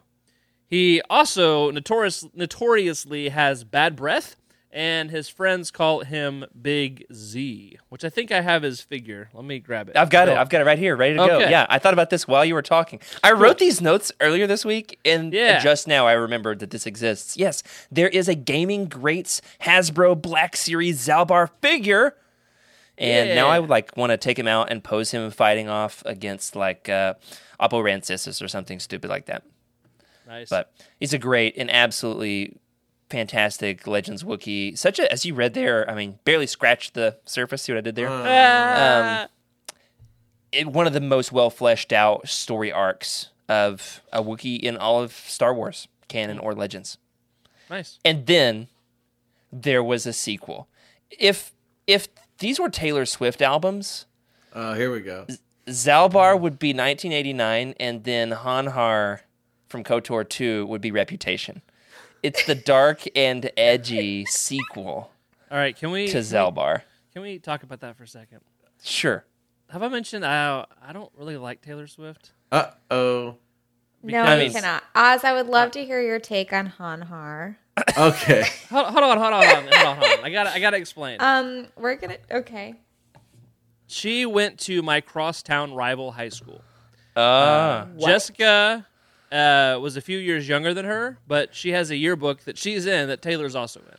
[0.67, 4.35] He also notorious, notoriously has bad breath,
[4.71, 9.29] and his friends call him Big Z, which I think I have his figure.
[9.33, 9.95] Let me grab it.
[9.95, 10.35] I've got it.
[10.37, 11.39] I've got it right here, ready to go.
[11.39, 12.99] Yeah, I thought about this while you were talking.
[13.23, 15.59] I wrote these notes earlier this week, and Yeah.
[15.59, 17.37] just now I remembered that this exists.
[17.37, 17.61] Yes,
[17.91, 22.17] there is a Gaming Greats Hasbro Black Series Zaalbar figure,
[22.97, 26.03] and now I would like want to take him out and pose him fighting off
[26.05, 27.15] against like uh,
[27.59, 29.43] Oppo Rancisis or something stupid like that.
[30.27, 30.49] Nice.
[30.49, 32.57] But he's a great and absolutely
[33.09, 34.77] fantastic Legends Wookiee.
[34.77, 37.63] Such a, as you read there, I mean, barely scratched the surface.
[37.63, 38.09] See what I did there?
[38.09, 39.27] Ah.
[40.51, 45.01] it, one of the most well fleshed out story arcs of a Wookiee in all
[45.01, 46.97] of Star Wars canon or Legends.
[47.69, 47.99] nice.
[48.03, 48.67] And then
[49.51, 50.67] there was a sequel.
[51.11, 51.51] If
[51.87, 52.07] if
[52.39, 54.05] these were Taylor Swift albums,
[54.53, 55.25] Oh, here we go.
[55.67, 59.19] Zaalbar would be 1989, and then Hanharr
[59.67, 61.61] from KOTOR 2 would be Reputation.
[62.23, 65.11] It's the dark and edgy sequel
[65.51, 66.81] All right, can we to can we- Zaalbar.
[67.13, 68.39] Can we talk about that for a second?
[68.83, 69.25] Sure.
[69.71, 72.31] Have I mentioned I I don't really like Taylor Swift?
[72.51, 73.35] Uh oh.
[74.03, 74.83] No, I you mean- cannot.
[74.93, 77.55] Oz, I would love to hear your take on Hanharr.
[77.97, 78.43] Okay.
[78.69, 80.25] Hold, hold on, hold on, hold on, hold on, hold on.
[80.25, 81.17] I got I got to explain.
[81.19, 82.75] Um, we're gonna okay.
[83.87, 86.61] she went to my crosstown rival high school.
[87.17, 87.87] Ah.
[87.99, 88.85] Jessica
[89.31, 92.85] uh, was a few years younger than her, but she has a yearbook that she's
[92.85, 93.97] in that Taylor's also in.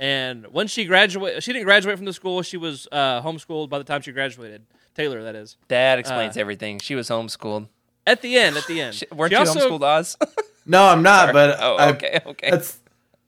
[0.00, 2.42] And when she graduated, she didn't graduate from the school.
[2.42, 4.62] She was uh, homeschooled by the time she graduated.
[4.94, 5.56] Taylor, that is.
[5.68, 6.78] that explains Uh, everything.
[6.78, 7.68] She was homeschooled.
[8.06, 8.94] At the end, at the end.
[8.94, 10.16] She, weren't She you also- homeschooled, Oz?
[10.64, 11.32] No, I'm not.
[11.32, 12.50] But oh, I- okay, okay.
[12.50, 12.78] That's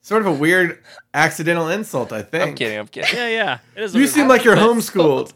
[0.02, 0.82] sort of a weird
[1.14, 2.12] accidental insult.
[2.12, 2.48] I think.
[2.50, 2.78] I'm kidding.
[2.78, 3.14] I'm kidding.
[3.14, 3.58] Yeah, yeah.
[3.76, 5.32] It is a You weird- seem like you're homeschooled.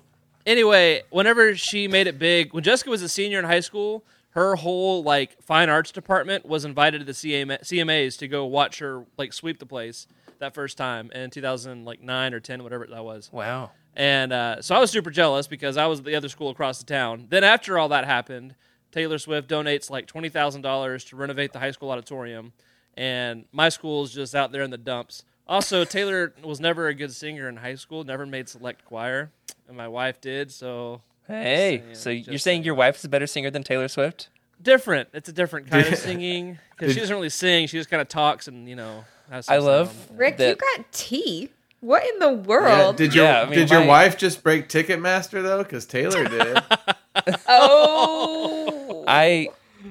[0.46, 4.56] anyway, whenever she made it big, when Jessica was a senior in high school, her
[4.56, 9.04] whole like fine arts department was invited to the CMA, CMAs to go watch her
[9.16, 10.06] like sweep the place
[10.40, 13.30] that first time in 2009 or 10, whatever that was.
[13.32, 13.70] Wow.
[13.96, 16.78] And uh, so I was super jealous because I was at the other school across
[16.80, 17.26] the town.
[17.30, 18.56] Then after all that happened,
[18.90, 22.52] Taylor Swift donates like twenty thousand dollars to renovate the high school auditorium,
[22.96, 25.24] and my school is just out there in the dumps.
[25.46, 28.02] Also, Taylor was never a good singer in high school.
[28.04, 29.30] Never made select choir,
[29.68, 30.50] and my wife did.
[30.50, 32.64] So Hey, saying, so you're saying saying.
[32.64, 34.28] your wife is a better singer than Taylor Swift?
[34.62, 35.10] different.
[35.12, 37.66] It's a different kind of singing because she doesn't really sing.
[37.66, 39.04] She just kind of talks and you know.
[39.30, 40.18] Has some I love sound.
[40.18, 41.50] Rick, that- you got tea.
[41.80, 42.96] What in the Yeah, world?
[42.96, 45.62] did your Yeah, I mean, did your my- wife just break Ticketmaster though?
[45.62, 46.62] Because Taylor did.
[47.48, 49.48] oh, I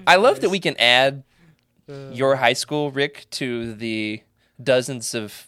[0.07, 1.23] I love that we can add
[1.89, 4.21] Uh, your high school, Rick, to the
[4.61, 5.47] dozens of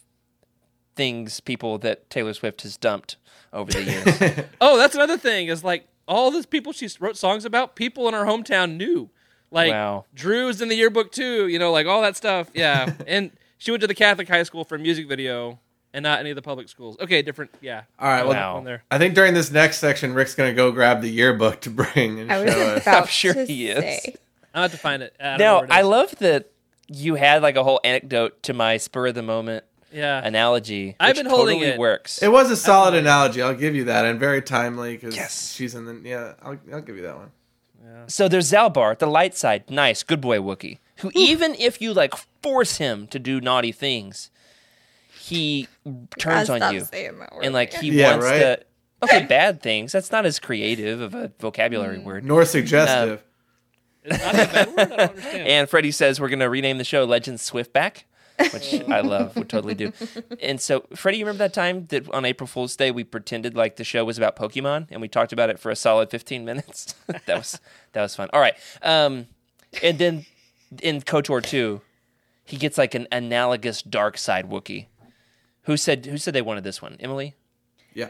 [0.94, 3.16] things, people that Taylor Swift has dumped
[3.52, 4.46] over the years.
[4.60, 5.48] Oh, that's another thing.
[5.48, 7.76] Is like all these people she wrote songs about.
[7.76, 9.10] People in her hometown knew.
[9.50, 10.04] Like Wow.
[10.14, 11.46] Drew's in the yearbook too.
[11.48, 12.50] You know, like all that stuff.
[12.54, 15.60] Yeah, and she went to the Catholic high school for a music video,
[15.94, 16.96] and not any of the public schools.
[17.00, 17.52] Okay, different.
[17.60, 17.82] Yeah.
[17.98, 18.60] All right, well, Wow.
[18.64, 18.82] There.
[18.90, 22.32] I think during this next section, Rick's gonna go grab the yearbook to bring and
[22.32, 22.86] I show us.
[22.86, 23.78] I'm sure to he is.
[23.78, 24.14] say.
[24.56, 25.14] I have to find it.
[25.20, 26.50] I now, it I love that
[26.88, 30.20] you had like a whole anecdote to my spur of the moment Yeah.
[30.24, 30.96] analogy.
[30.98, 31.78] I've which been holding totally it.
[31.78, 32.22] works.
[32.22, 33.42] It was a solid analogy.
[33.42, 35.52] I'll give you that, and very timely because Yes.
[35.54, 36.00] she's in the.
[36.08, 37.30] Yeah, I'll, I'll give you that one.
[38.08, 42.14] So there's Zaalbar, the light side, nice, good boy Wookiee, who even if you like
[42.42, 44.30] force him to do naughty things,
[45.18, 45.68] he
[46.18, 47.44] turns Gotta on you, saying that word.
[47.44, 48.38] and like he Yeah, wants right.
[48.38, 48.60] to.
[49.02, 49.92] Okay, bad things.
[49.92, 52.24] That's not as creative of a vocabulary word.
[52.24, 53.18] Nor suggestive.
[53.18, 53.24] Um,
[54.06, 54.78] It's not that bad word.
[54.78, 55.48] I don't understand.
[55.48, 58.04] And Freddie says we're going to rename the show Legends Swiftback,
[58.52, 59.92] which I love, would totally do.
[60.40, 63.76] And so, Freddie, you remember that time that on April Fool's Day we pretended like
[63.76, 66.94] the show was about Pokemon and we talked about it for a solid 15 minutes?
[67.06, 67.60] that was
[67.92, 68.28] that was fun.
[68.32, 68.54] All right.
[68.82, 69.26] Um,
[69.82, 70.26] and then
[70.82, 71.80] in KOTOR 2,
[72.44, 74.86] he gets like an analogous dark side Wookiee.
[75.62, 76.96] Who said who said they wanted this one?
[77.00, 77.34] Emily?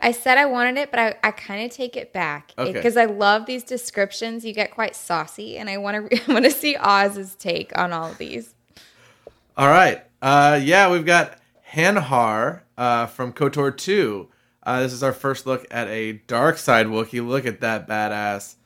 [0.02, 2.72] I said I wanted it, but I, I kind of take it back Okay.
[2.72, 4.44] because I love these descriptions.
[4.44, 7.92] You get quite saucy, and I want to I want to see Oz's take on
[7.92, 8.54] all of these.
[9.56, 10.02] All right.
[10.20, 11.38] Uh, yeah, we've got
[11.72, 14.28] Hanharr uh, from KOTOR 2.
[14.62, 17.26] Uh, this is our first look at a dark side Wookiee.
[17.26, 18.56] Look at that badass.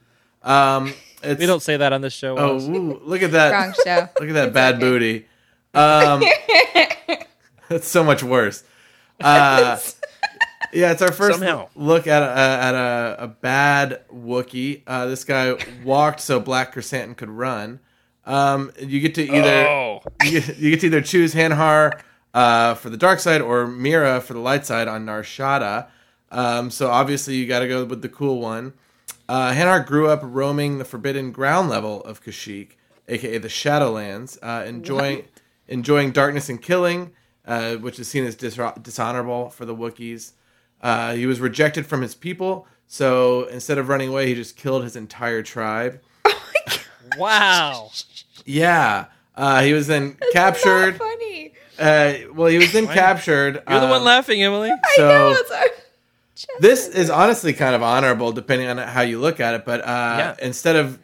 [0.42, 2.36] Um, it's, we don't say that on this show.
[2.38, 3.52] Oh, ooh, look at that.
[3.52, 4.08] Wrong show.
[4.20, 5.26] Look at that bad booty.
[5.74, 6.22] Um,
[7.68, 8.64] that's so much worse.
[9.20, 9.78] Uh,
[10.72, 11.68] Yeah, it's our first Somehow.
[11.74, 12.26] look at a,
[12.62, 14.82] at a, a bad Wookiee.
[14.86, 17.80] Uh, this guy walked so Black Krrsantan could run.
[18.24, 20.00] Um, you get to either Oh.
[20.24, 22.00] you, get, you get to either choose Hanharr
[22.34, 25.88] uh, for the dark side or Mira for the light side on Nar Shaddaa.
[26.30, 28.74] Um, so obviously you got to go with the cool one.
[29.28, 32.72] Uh, Hanharr grew up roaming the forbidden ground level of Kashyyyk,
[33.08, 35.24] aka the Shadowlands, uh, enjoying
[35.68, 37.12] enjoying darkness and killing,
[37.46, 40.32] uh, which is seen as dis- dishonorable for the Wookiees.
[40.82, 44.82] Uh, he was rejected from his people, so instead of running away, he just killed
[44.82, 46.00] his entire tribe.
[46.32, 47.18] Oh my god!
[47.18, 47.90] Wow.
[48.44, 49.06] Yeah,
[49.36, 50.96] uh, he was then captured.
[50.96, 51.52] funny.
[51.78, 53.62] Uh, well, he was then captured.
[53.68, 54.70] You're the one um, laughing, Emily.
[54.96, 55.66] So It's our-
[56.60, 59.64] this is honestly kind of honorable, depending on how you look at it.
[59.64, 59.84] But uh,
[60.18, 60.36] Yeah.
[60.40, 60.98] instead of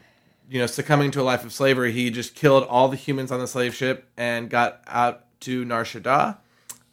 [0.48, 3.40] you know succumbing to a life of slavery, he just killed all the humans on
[3.40, 6.38] the slave ship and got out to Nar Shaddaa.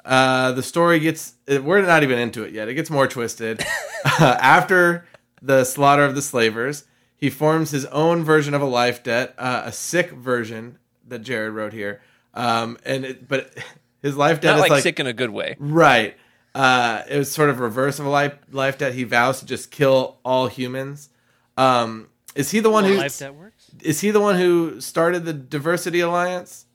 [0.06, 2.68] Uh, the story gets we're not even into it yet.
[2.68, 3.64] It gets more twisted.
[4.06, 5.08] uh, after
[5.42, 6.86] the slaughter of the slavers,
[7.16, 10.78] he forms his own version of a life debt, uh, a sick version
[11.08, 12.02] that Jared wrote here.
[12.34, 13.54] Um, and it, but
[14.02, 15.56] his life debt Not is like, like sick in a good way.
[15.60, 16.18] Right.
[16.56, 18.94] Uh, it was sort of reverse of a life life debt.
[18.94, 21.10] He vows to just kill all humans.
[21.58, 23.70] Um, is he the one who Life that works.
[23.82, 26.66] is he the one who started the Diversity Alliance?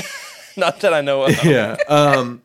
[0.56, 1.44] Not that I know of.
[1.44, 1.76] Yeah.
[1.88, 2.42] Um,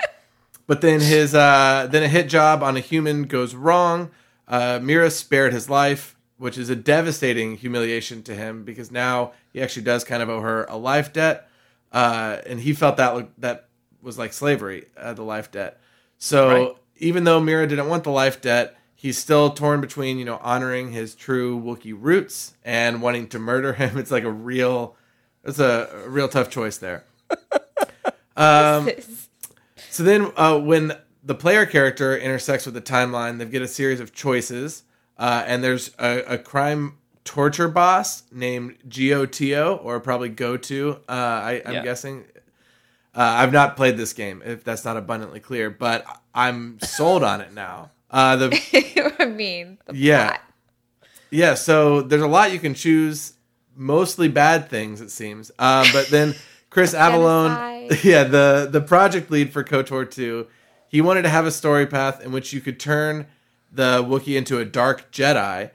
[0.67, 4.11] but then his uh, then a hit job on a human goes wrong.
[4.47, 9.61] Uh, Mira spared his life, which is a devastating humiliation to him because now he
[9.61, 11.49] actually does kind of owe her a life debt,
[11.91, 13.67] uh, and he felt that that
[14.01, 15.79] was like slavery, uh, the life debt.
[16.17, 16.75] So Right.
[16.97, 20.91] even though Mira didn't want the life debt, he's still torn between you know honoring
[20.91, 23.97] his true Wookiee roots and wanting to murder him.
[23.99, 24.95] It's like a real,
[25.43, 27.03] it's a, a real tough choice there.
[28.35, 28.89] Um,
[29.97, 30.93] so then, uh, when
[31.23, 34.83] the player character intersects with the timeline, they get a series of choices,
[35.17, 41.01] uh, and there's a, a crime torture boss named Gotio, or probably Goto.
[41.09, 41.81] Uh, I, I'm Yeah.
[41.83, 42.25] guessing.
[43.15, 47.41] Uh, I've not played this game, if that's not abundantly clear, but I'm sold on
[47.41, 47.89] it now.
[48.11, 50.27] Uh, the I mean, the Yeah.
[50.27, 50.41] plot.
[51.31, 53.33] yeah, so there's a lot you can choose,
[53.75, 55.49] mostly bad things it seems.
[55.57, 56.35] Um, but then
[56.69, 57.57] Chris Avellone,
[58.03, 60.47] Yeah, the the project lead for KOTOR 2,
[60.87, 63.27] he wanted to have a story path in which you could turn
[63.71, 65.71] the Wookiee into a dark Jedi.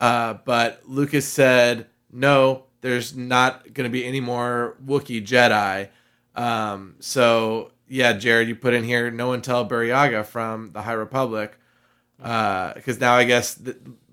[0.00, 5.88] Uh, but Lucas said, no, there's not going to be any more Wookiee Jedi.
[6.34, 10.92] Um, so yeah, Jared, you put in here no one tell Burryaga from the High
[10.92, 11.56] Republic
[12.18, 13.60] because now I guess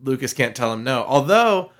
[0.04, 1.04] Lucas can't tell him no.
[1.04, 1.72] Although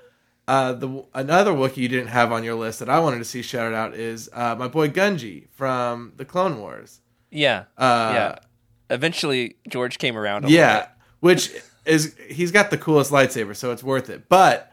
[0.48, 3.42] uh, the another Wookiee you didn't have on your list that I wanted to see
[3.42, 7.00] shouted out is uh, my boy Gungi from the Clone Wars.
[7.30, 7.64] Yeah.
[7.78, 8.38] Uh, yeah.
[8.90, 10.50] Eventually, George came around.
[10.50, 10.88] Yeah,
[11.20, 11.50] which
[11.86, 14.28] is he's got the coolest lightsaber, so it's worth it.
[14.28, 14.70] But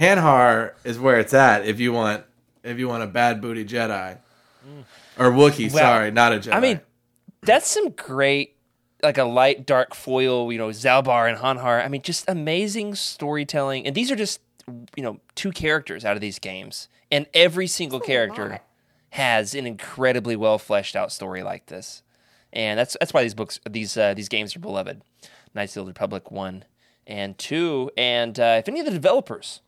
[0.00, 2.24] Hanharr is where it's at if you want
[2.62, 4.16] if you want a bad booty Jedi
[5.18, 5.72] or Wookiee.
[5.72, 6.54] Well, sorry, not a Jedi.
[6.54, 6.80] I mean,
[7.42, 8.56] that's some great,
[9.02, 10.50] like a light dark foil.
[10.50, 11.84] You know, Zaalbar and Hanharr.
[11.84, 13.86] I mean, just amazing storytelling.
[13.86, 14.40] And these are just
[14.96, 18.64] you know two characters out of these games, and every single character lot.
[19.10, 22.02] has an incredibly well fleshed out story like this.
[22.52, 25.02] And that's that's why these books, these uh, these games are beloved.
[25.54, 26.64] Knights of the Old Republic one
[27.06, 29.60] and two, and uh, if any of the developers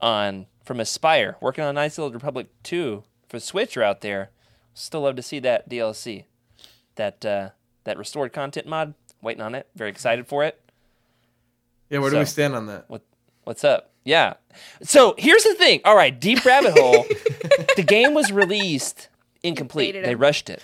[0.00, 4.00] on from Aspyr working on Knights of the Old Republic two for Switch are out
[4.02, 4.30] there,
[4.74, 6.24] still love to see that DLC,
[6.96, 7.50] that uh,
[7.84, 8.94] that restored content mod.
[9.20, 10.60] Waiting on it, very excited for it.
[11.90, 11.98] yeah.
[11.98, 12.84] Where do we stand on that?
[12.88, 13.02] What
[13.48, 13.92] what's up?
[14.04, 14.34] Yeah.
[14.82, 15.80] So here's the thing.
[15.86, 17.06] All right, Deep Rabbit Hole.
[17.76, 19.08] the game was released
[19.42, 19.94] incomplete.
[19.94, 20.18] They it.
[20.18, 20.62] rushed it.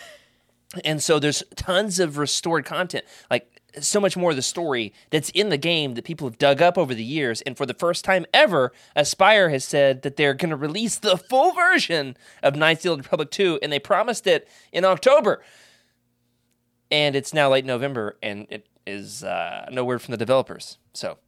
[0.84, 3.48] And so there's tons of restored content, like
[3.80, 6.76] so much more of the story that's in the game that people have dug up
[6.76, 7.40] over the years.
[7.42, 11.16] And for the first time ever, Aspyr has said that they're going to release the
[11.16, 15.42] full version of Knights of the Old Republic 2, and they promised it in October.
[16.90, 20.78] And it's now late November, and it is uh, no word from the developers.
[20.92, 21.18] So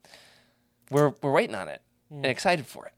[0.90, 2.92] we're we're waiting on it and excited for it.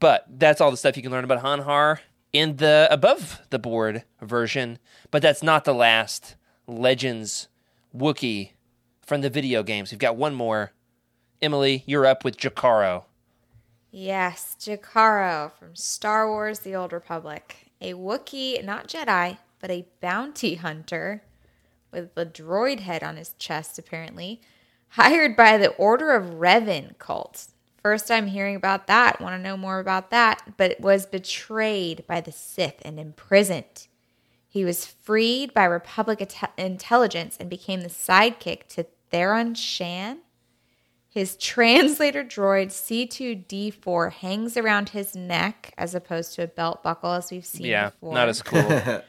[0.00, 2.00] But that's all the stuff you can learn about Hanharr
[2.32, 4.78] in the above the board version.
[5.10, 6.36] But that's not the last
[6.66, 7.48] Legends
[7.96, 8.50] Wookiee
[9.02, 9.90] from the video games.
[9.90, 10.72] We've got one more.
[11.40, 13.04] Emily, you're up with Jakarro.
[13.90, 17.70] Yes, Jakarro from Star Wars The Old Republic.
[17.80, 21.22] A Wookiee, not Jedi, but a bounty hunter
[21.92, 24.40] with a droid head on his chest, apparently,
[24.94, 27.46] hired by the Order of Revan cult.
[27.82, 29.20] First time hearing about that.
[29.20, 30.54] Want to know more about that?
[30.56, 33.88] But was betrayed by the Sith and imprisoned.
[34.48, 40.18] He was freed by Republic inte- intelligence and became the sidekick to Theron Shan.
[41.08, 47.30] His translator droid C2D4 hangs around his neck as opposed to a belt buckle, as
[47.30, 48.14] we've seen Yeah, before.
[48.14, 48.60] not as cool.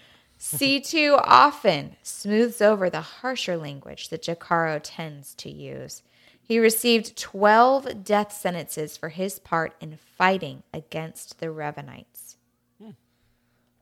[0.46, 6.04] C2 often smooths over the harsher language that Jakarro tends to use.
[6.42, 12.36] He received 12 death sentences for his part in fighting against the Revanites.
[12.80, 12.92] Hmm.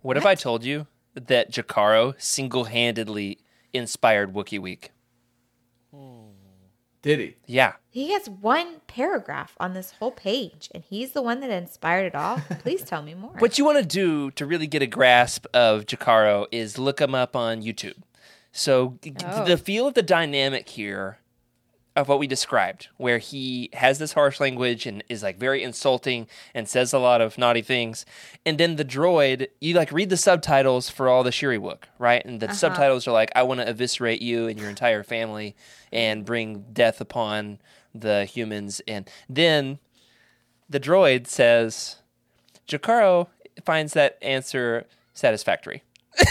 [0.01, 3.39] what if I told you that Jakarro single handedly
[3.73, 4.91] inspired Wookiee Week?
[7.03, 7.35] Did he?
[7.45, 7.73] Yeah.
[7.91, 12.15] He has one paragraph on this whole page, and he's the one that inspired it
[12.15, 12.39] all.
[12.59, 13.33] Please tell me more.
[13.39, 17.13] What you want to do to really get a grasp of Jakarro is look him
[17.13, 17.97] up on YouTube.
[18.51, 19.45] So g- g- Oh.
[19.45, 21.17] the feel of the dynamic here
[21.95, 26.27] of what we described, where he has this harsh language and is like very insulting
[26.53, 28.05] and says a lot of naughty things,
[28.45, 32.23] and then the droid, you like read the subtitles for all the Shiri Shyriiwook, right?
[32.25, 32.55] And the uh-huh.
[32.55, 35.55] subtitles are like, "I want to eviscerate you and your entire family
[35.91, 37.59] and bring death upon
[37.93, 39.79] the humans," and then
[40.69, 41.97] the droid says,
[42.67, 43.27] Jakarro
[43.63, 45.83] finds that answer satisfactory.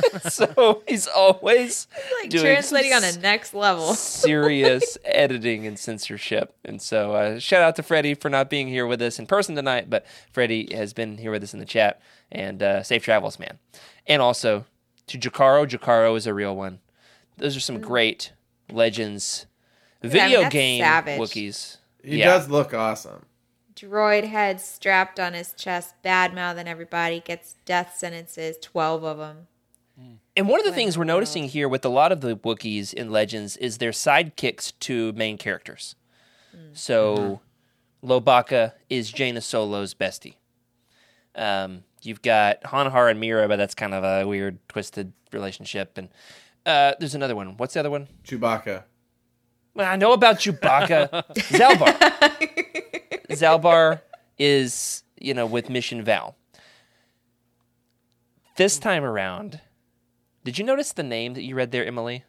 [0.28, 1.86] so he's always
[2.20, 3.94] like doing translating on some a next level.
[3.94, 6.54] serious editing and censorship.
[6.64, 9.54] And so, uh, shout out to Freddie for not being here with us in person
[9.54, 12.00] tonight, but Freddie has been here with us in the chat.
[12.30, 13.58] And uh, safe travels, man.
[14.06, 14.64] And also
[15.08, 15.66] to Jakarro.
[15.66, 16.80] Jakarro is a real one.
[17.36, 18.32] Those are some great
[18.70, 19.46] legends,
[20.02, 21.20] I mean, video game savage.
[21.20, 21.78] Wookiees.
[22.02, 22.26] He Yeah.
[22.26, 23.26] does look awesome.
[23.74, 29.48] Droid head strapped on his chest, bad mouthing everybody, gets death sentences, 12 of them.
[30.36, 33.10] And one of the things we're noticing here with a lot of the Wookiees in
[33.10, 35.94] Legends is they're sidekicks to main characters.
[36.72, 37.40] So
[38.02, 40.34] Lowbacca is Jaina Solo's bestie.
[41.34, 45.96] Um, you've got Hanharr and Mira, but that's kind of a weird, twisted relationship.
[45.96, 46.08] And
[46.66, 47.56] uh, there's another one.
[47.56, 48.08] What's the other one?
[48.24, 48.84] Chewbacca.
[49.74, 51.08] Well, I know about Chewbacca.
[51.34, 51.96] Zaalbar.
[53.30, 54.00] Zaalbar
[54.38, 56.34] is, you know, with Mission Vao.
[58.56, 59.60] This time around,
[60.44, 62.24] did you notice the name that you read there, Emily?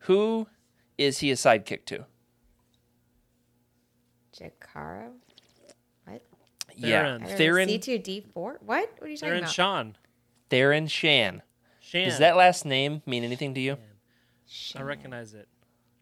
[0.00, 0.46] Who
[0.98, 2.06] is he a sidekick to?
[4.38, 5.12] Jakarro?
[6.04, 6.22] What?
[6.76, 7.06] Yeah, Theron.
[7.06, 8.34] I don't know, Theron, C2D4?
[8.34, 8.60] What?
[8.60, 9.52] What are you talking Theron about?
[9.52, 9.96] Sean.
[10.50, 11.42] Theron Shan.
[11.80, 12.04] Shan.
[12.08, 13.78] Does that last name mean anything to you?
[14.76, 15.48] I recognize it.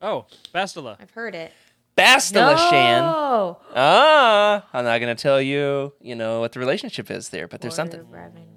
[0.03, 0.97] Oh, Bastila.
[1.01, 1.53] I've heard it.
[1.97, 3.05] Bastila Shan.
[3.05, 7.47] Oh, Ah, I'm not going to tell you, you know, what the relationship is there,
[7.47, 8.01] but there's something.
[8.11, 8.54] Reverend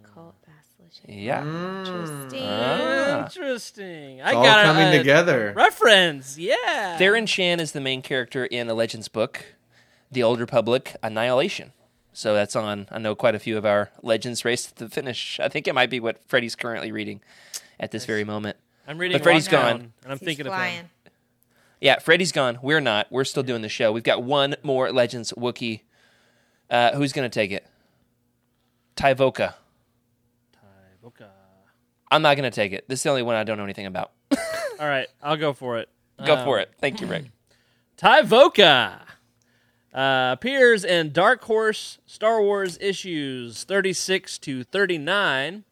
[0.89, 1.23] Cult Basilishan.
[1.25, 1.79] Yeah.
[1.79, 2.43] Interesting.
[2.43, 3.23] Ah.
[3.25, 4.21] Interesting.
[4.21, 5.53] I It's all got a- coming a together.
[5.55, 6.37] Reference.
[6.37, 6.97] Yeah.
[6.97, 9.45] Theron Shan is the main character in a Legends book,
[10.11, 11.73] The Old Republic Annihilation.
[12.13, 15.39] So that's on, I know, quite a few of our Legends race to the finish.
[15.39, 17.21] I think it might be what Freddie's currently reading
[17.79, 18.57] at this very moment.
[18.87, 19.93] I'm reading But Freddie's Lockdown, gone.
[20.03, 20.57] and I'm He's thinking of him.
[20.57, 20.89] flying.
[21.79, 22.57] Yeah, Freddie's gone.
[22.63, 23.05] We're not.
[23.11, 23.91] We're still doing the show.
[23.91, 25.81] We've got one more Legends Wookiee.
[26.71, 27.67] Uh, who's going to take it?
[28.95, 29.53] Tyvokka.
[31.07, 31.25] Okay.
[32.11, 32.87] I'm not going to take it.
[32.87, 34.11] This is the only one I don't know anything about.
[34.79, 35.89] All right, I'll go for it.
[36.25, 36.71] Go Um, for it.
[36.79, 37.25] Thank you, Rick.
[37.97, 38.99] Tyvokka
[39.93, 45.63] uh, appears in Dark Horse Star Wars issues 36 to 39.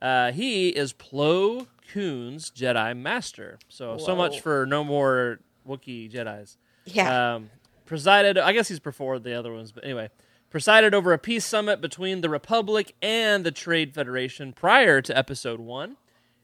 [0.00, 3.58] Uh, he is Plo Koon's Jedi Master.
[3.68, 6.56] So, so much for no more Wookiee Jedis.
[6.84, 7.34] Yeah.
[7.36, 7.50] Um,
[7.84, 10.10] presided, I guess he's before the other ones, but anyway,
[10.50, 15.60] presided over a peace summit between the Republic and the Trade Federation prior to Episode
[15.60, 15.96] 1.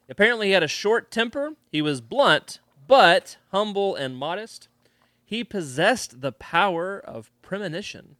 [0.09, 1.53] Apparently, he had a short temper.
[1.70, 4.68] He was blunt, but humble and modest.
[5.24, 8.16] He possessed the power of premonition.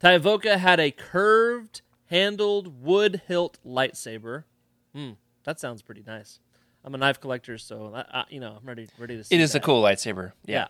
[0.00, 4.44] Tyvokka had a curved handled wood hilt lightsaber.
[4.94, 5.12] Hmm,
[5.44, 6.38] that sounds pretty nice.
[6.84, 9.40] I'm a knife collector, so I, I, you know I'm ready ready to see It
[9.40, 10.32] is a cool lightsaber.
[10.44, 10.54] Yeah.
[10.54, 10.66] Yeah.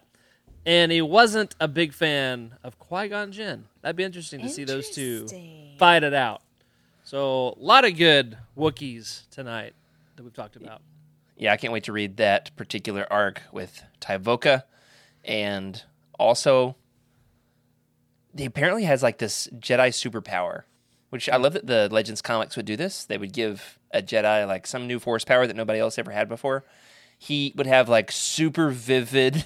[0.66, 3.64] And he wasn't a big fan of Qui Gon Jinn.
[3.82, 5.26] That'd be interesting to see those two
[5.78, 6.42] fight it out.
[7.04, 9.74] So, a lot of good Wookiees tonight
[10.16, 10.80] that we've talked about.
[11.36, 14.62] Yeah, I can't wait to read that particular arc with Tyvokka.
[15.24, 15.82] And
[16.18, 16.76] also,
[18.36, 20.62] he apparently has like this Jedi superpower,
[21.10, 23.04] which I love that the Legends comics would do this.
[23.04, 26.28] They would give a Jedi like some new force power that nobody else ever had
[26.28, 26.64] before.
[27.18, 29.44] He would have like super vivid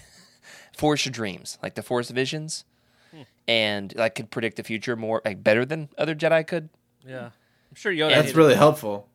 [0.78, 2.64] force dreams, like the force visions,
[3.10, 3.22] hmm.
[3.46, 6.70] and like could predict the future more like better than other Jedi could.
[7.06, 7.26] Yeah.
[7.70, 8.10] I'm sure Yoda.
[8.10, 8.58] That's really it.
[8.58, 9.08] helpful.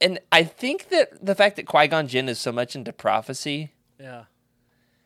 [0.00, 3.72] And I think that the fact that Qui Gon Jinn is so much into prophecy
[4.00, 4.24] Yeah.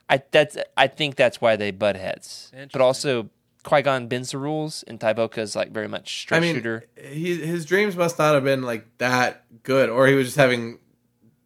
[0.08, 2.52] I that's I think that's why they butt heads.
[2.72, 3.30] But also
[3.64, 6.84] Qui Gon bends the rules, and Tyvokka is like very much straight I mean, shooter.
[7.00, 10.78] he, his dreams must not have been like that good, or he was just having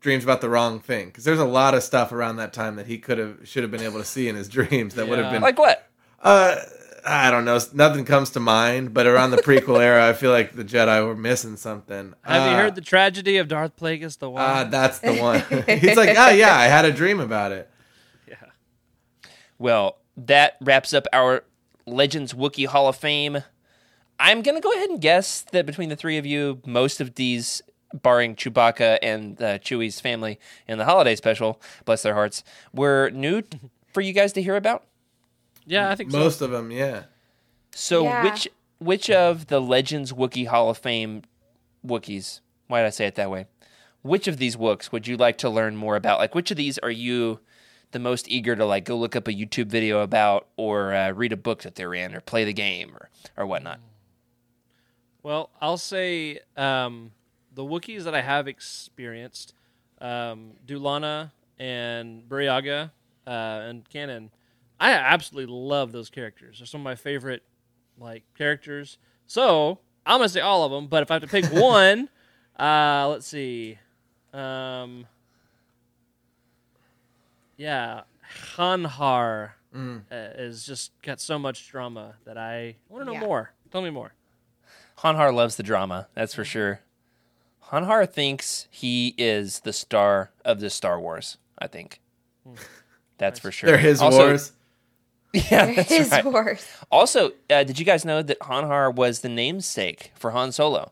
[0.01, 2.86] dreams about the wrong thing because there's a lot of stuff around that time that
[2.86, 5.32] he could have should have been able to see in his dreams that would have
[5.32, 5.88] been Like what?
[6.22, 6.57] uh
[7.07, 10.55] I don't know nothing comes to mind but around the prequel era I feel like
[10.55, 12.14] the Jedi were missing something.
[12.22, 14.70] Have you Uh, heard the tragedy of Darth Plagueis the Uh, Wise?
[14.70, 15.40] that's the one.
[15.78, 17.70] He's like, oh yeah, I had a dream about it.
[18.28, 18.34] yeah.
[19.59, 21.44] Well, that wraps up our
[21.86, 23.42] Legends Wookiee Hall of Fame.
[24.20, 27.14] I'm going to go ahead and guess that between the three of you, most of
[27.14, 27.62] these,
[27.95, 33.43] barring Chewbacca and uh, Chewie's family in the holiday special, bless their hearts, were new
[33.43, 33.59] t-
[33.93, 34.84] for you guys to hear about.
[35.66, 36.18] Yeah, I think so.
[36.18, 37.05] Most of them, yeah.
[37.72, 38.24] So, Yeah.
[38.24, 41.22] which which of the Legends Wookiee Hall of Fame
[41.86, 42.41] Wookiees?
[42.68, 43.47] Why did I say it that way?
[44.03, 46.18] Which of these Wooks would you like to learn more about?
[46.20, 47.41] Like, which of these are you
[47.91, 51.32] the most eager to like go look up a YouTube video about, or uh, read
[51.32, 53.80] a book that they're in, or play the game, or or whatnot?
[55.22, 57.11] Well, I'll say um,
[57.59, 59.52] the Wookiees that I have experienced,
[60.00, 62.92] um, Dewlanna and Burryaga
[63.26, 64.30] uh, and Canon,
[64.78, 66.59] I absolutely love those characters.
[66.61, 67.42] They're some of my favorite
[67.98, 68.96] like characters.
[69.26, 72.09] So I'm gonna say all of them, but if I have to pick one,
[72.61, 73.76] uh, let's see.
[74.32, 75.06] Um,
[77.56, 78.02] yeah,
[78.56, 83.26] Hanharr uh, has just got so much drama that I want to know Yeah.
[83.26, 83.52] more.
[83.72, 84.12] Tell me more.
[84.98, 86.80] Hanharr loves the drama, that's for sure.
[87.73, 91.37] Hanharr thinks he is the star of the Star Wars.
[91.59, 92.01] I think
[92.47, 92.55] hmm.
[93.19, 93.69] that's for sure.
[93.71, 94.53] They're his Also- wars.
[95.35, 96.25] Yeah, that's His right.
[96.25, 96.66] wars.
[96.91, 100.91] Also, uh, did you guys know that Hanharr was the namesake for Han Solo?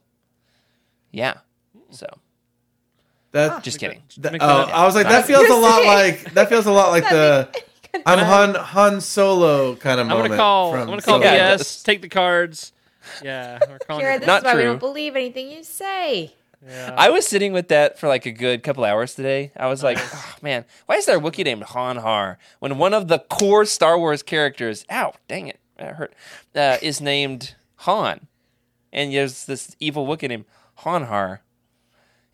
[1.10, 1.38] Yeah.
[1.72, 1.90] Hmm.
[1.90, 2.06] So,
[3.32, 3.60] That, ah.
[3.60, 4.02] just kidding.
[4.18, 4.74] that- oh, that.
[4.74, 7.48] I was like, that feels a lot like that feels a lot like the
[8.04, 8.18] I'm.
[8.18, 10.28] Han Han Solo kind of I'm moment.
[10.32, 10.74] gonna call.
[10.74, 11.24] I'm gonna call Solo.
[11.24, 11.82] Yeah, BS.
[11.82, 12.72] Take the cards.
[13.24, 14.20] Yeah, we're calling Jared, it.
[14.20, 16.34] this Not is why we don't believe anything you say.
[16.64, 16.94] Yeah.
[16.96, 19.52] I was sitting with that for like a good couple hours today.
[19.56, 22.94] I was like, oh, man, why is there a Wookiee named Han Har when one
[22.94, 26.14] of the core Star Wars characters, ow, dang it, that hurt,
[26.54, 28.26] uh, is named Han?
[28.92, 30.44] And there's this evil Wookiee named
[30.76, 31.42] Han Har.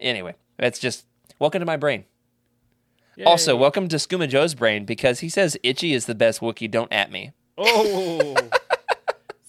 [0.01, 1.05] Anyway, that's just
[1.39, 2.05] welcome to my brain.
[3.17, 3.25] Yay.
[3.25, 6.71] Also, welcome to Skooma Joe's brain because he says Itchy is the best Wookiee.
[6.71, 7.33] Don't at me.
[7.59, 8.35] oh,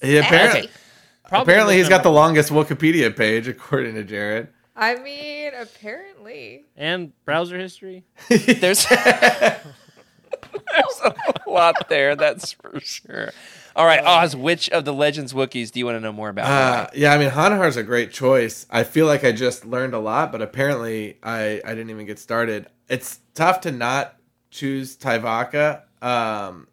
[0.01, 0.69] He apparently,
[1.27, 1.41] Okay.
[1.41, 4.49] apparently he's got the longest Wikipedia page according to Jared.
[4.75, 6.65] I mean, apparently.
[6.75, 8.03] and browser history.
[8.29, 8.85] There's
[10.71, 11.13] there's a
[11.49, 13.31] lot there, that's for sure.
[13.75, 16.45] All right, Oz, which of the Legends Wookiees do you want to know more about?
[16.45, 18.65] Uh, yeah, I mean Hanharr's a great choice.
[18.69, 22.19] I feel like I just learned a lot, but apparently I I didn't even get
[22.19, 22.67] started.
[22.87, 24.15] It's tough to not
[24.51, 25.81] choose Tyvokka.
[26.01, 26.67] Um,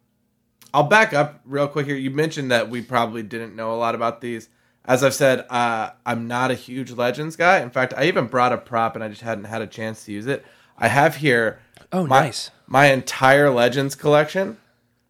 [0.73, 1.95] I'll back up real quick here.
[1.95, 4.49] You mentioned that we probably didn't know a lot about these.
[4.85, 7.59] As I've said, uh, I'm not a huge Legends guy.
[7.59, 10.11] In fact, I even brought a prop and I just hadn't had a chance to
[10.11, 10.43] use it.
[10.77, 11.59] I have here.
[11.91, 12.51] Oh, my, nice.
[12.67, 14.57] My entire Legends collection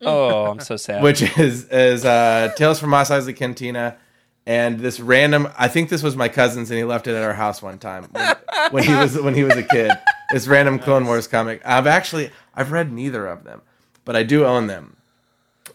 [0.01, 1.03] oh, I'm so sad.
[1.03, 3.97] which is is uh, Tales from Mos Eisley Cantina,
[4.45, 5.47] and this random.
[5.57, 8.07] I think this was my cousin's, and he left it at our house one time
[8.11, 8.35] when,
[8.71, 9.91] when he was when he was a kid.
[10.31, 11.61] This random Clone Wars comic.
[11.65, 13.63] I've actually I've read neither of them,
[14.05, 14.95] but I do own them.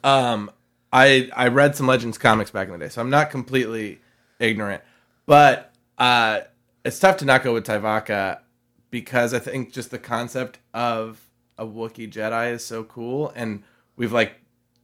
[0.03, 0.51] Um,
[0.97, 4.01] I I read some Legends comics back in the day, so I'm not completely
[4.39, 4.83] ignorant,
[5.27, 6.41] but uh,
[6.87, 8.41] it's tough to not go with Tyvokka
[8.91, 11.21] because I think just the concept of
[11.59, 13.63] a Wookiee Jedi is so cool, and
[13.97, 14.37] we've like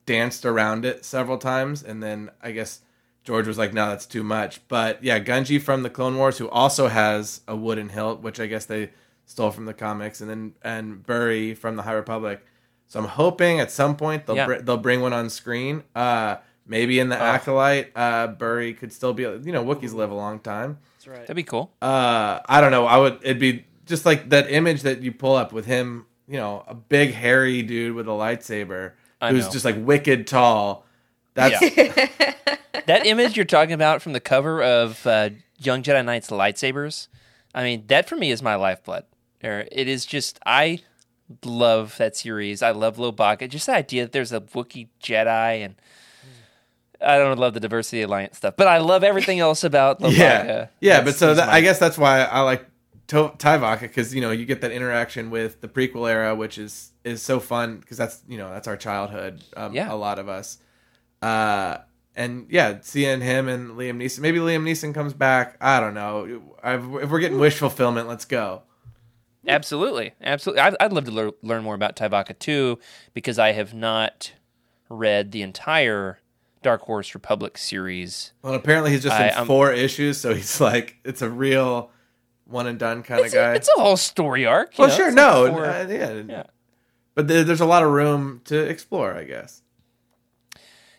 [0.05, 2.81] danced around it several times, and then I guess
[3.25, 6.49] George was like, "No, that's too much." But yeah, Gungi from the Clone Wars, who
[6.51, 8.91] also has a wooden hilt, which I guess they
[9.25, 12.45] stole from the comics, and then and Burry from the High Republic.
[12.93, 14.45] So I'm hoping at some point they'll Yeah.
[14.45, 15.82] br- they'll bring one on screen.
[15.97, 16.36] Uh,
[16.66, 19.22] maybe in the acolyte, uh, Burry could still be.
[19.22, 21.20] You know, Wookiees live a long time That's right.
[21.20, 21.73] That'd be cool.
[21.81, 22.85] uh I don't know.
[22.85, 26.36] I would it'd be just like that image that you pull up with him, you
[26.36, 28.93] know, a big hairy dude with a lightsaber
[29.23, 29.52] I who's know.
[29.52, 30.85] just like wicked tall.
[31.32, 31.59] That's
[32.86, 37.09] that image you're talking about from the cover of uh, Young Jedi Knight's lightsabers,
[37.55, 39.05] I mean, that for me is my lifeblood.
[39.40, 40.81] It is just, I
[41.45, 42.63] love that series.
[42.63, 43.49] I love Lowbacca.
[43.49, 45.75] Just the idea that there's a Wookiee Jedi and
[47.01, 50.17] I don't love the Diversity Alliance stuff, but I love everything else about Lowbacca.
[50.17, 50.67] yeah.
[50.81, 52.65] Yeah, but so that, my- I guess that's why I like
[53.09, 56.93] to- Tyvokka because you know you get that interaction with the prequel era, which is
[57.05, 59.43] is so fun because that's you know that's our childhood.
[59.57, 59.93] Um, Yeah.
[59.93, 60.59] a lot of us.
[61.21, 61.79] Uh,
[62.15, 64.21] and yeah, seeing him and Liam Neeson.
[64.21, 65.57] Maybe Liam Neeson comes back.
[65.61, 66.43] I don't know.
[66.63, 68.63] I've, if we're getting wish fulfillment, let's go.
[69.47, 70.60] Absolutely, absolutely.
[70.60, 72.78] I'd, I'd love to lear- learn more about Tyvokka too,
[73.14, 74.32] because I have not
[74.89, 76.19] read the entire
[76.62, 78.32] Dark Horse Republic series.
[78.43, 81.90] Well, apparently he's just I- in I'm- four issues, so he's like, it's a real
[82.44, 83.52] one and done kind of guy.
[83.52, 84.77] a, it's a whole story arc.
[84.78, 86.43] you well, know, sure, it's no, like four- uh, yeah, yeah.
[87.14, 89.62] But there, there's a lot of room to explore, I guess.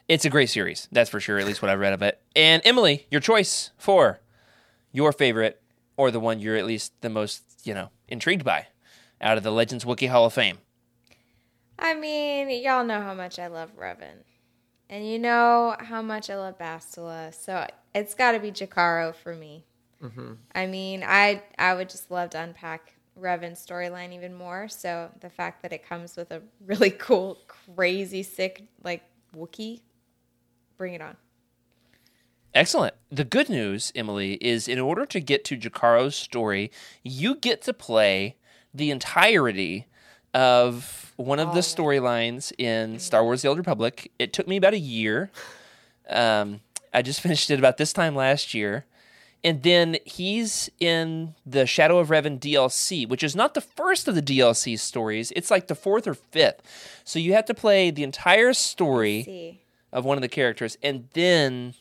[0.10, 1.40] It's a great series, that's for sure.
[1.40, 2.22] At least what I've read of it.
[2.36, 4.20] And Emily, your choice for
[4.92, 5.62] your favorite,
[5.96, 8.68] or the one you're at least the most, you know, intrigued by,
[9.22, 10.60] out of the Legends Wiki Hall of Fame.
[11.78, 14.24] I mean, y'all know how much I love Revan.
[14.90, 17.34] And you know how much I love Bastila.
[17.34, 17.66] So
[17.96, 19.66] it's got to be Jakarro for me.
[20.04, 20.34] Mm-hmm.
[20.54, 24.68] I mean, I I would just love to unpack Revan's storyline even more.
[24.68, 29.04] So the fact that it comes with a really cool, crazy, sick, like
[29.36, 29.82] Wookiee,
[30.78, 31.16] bring it on.
[32.56, 32.94] Excellent.
[33.12, 36.72] The good news, Emily, is in order to get to Jakarro's story,
[37.02, 38.36] you get to play
[38.74, 39.88] the entirety
[40.34, 44.12] of one of the storylines in Star Wars The Old Republic.
[44.20, 45.32] It took me about a year.
[46.10, 46.62] Um,
[46.94, 48.86] I just finished it about this time last year.
[49.44, 54.16] And then he's in the Shadow of Revan DLC, which is not the first of
[54.16, 55.34] the DLC stories.
[55.36, 56.62] It's like the fourth or fifth.
[57.04, 59.60] So you have to play the entire story
[59.92, 61.74] of one of the characters and then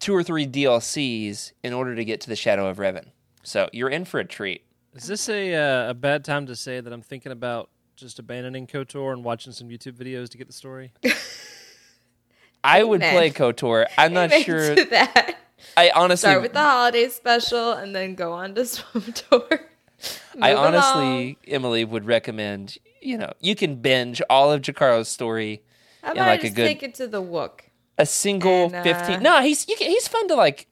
[0.00, 3.06] two or three DLCs in order to get to the Shadow of Revan.
[3.42, 4.62] So you're in for a treat.
[4.94, 8.66] Is this a uh, a bad time to say that I'm thinking about just abandoning
[8.66, 10.92] KOTOR and watching some YouTube videos to get the story?
[12.64, 13.14] I would Amen.
[13.14, 13.86] play KOTOR.
[13.96, 14.74] I'm not Amen sure.
[14.74, 15.36] to that.
[15.76, 19.60] I honestly, Start with the holiday special and then go on to SWTOR.
[20.42, 20.74] I Move along.
[20.74, 22.76] honestly, Emily would recommend.
[23.00, 25.62] You know, you can binge all of Jakarro's story
[26.02, 27.60] I in about like I a just good take it to the Wook?
[27.98, 30.66] A single And, uh, 15 no he's you he's fun to like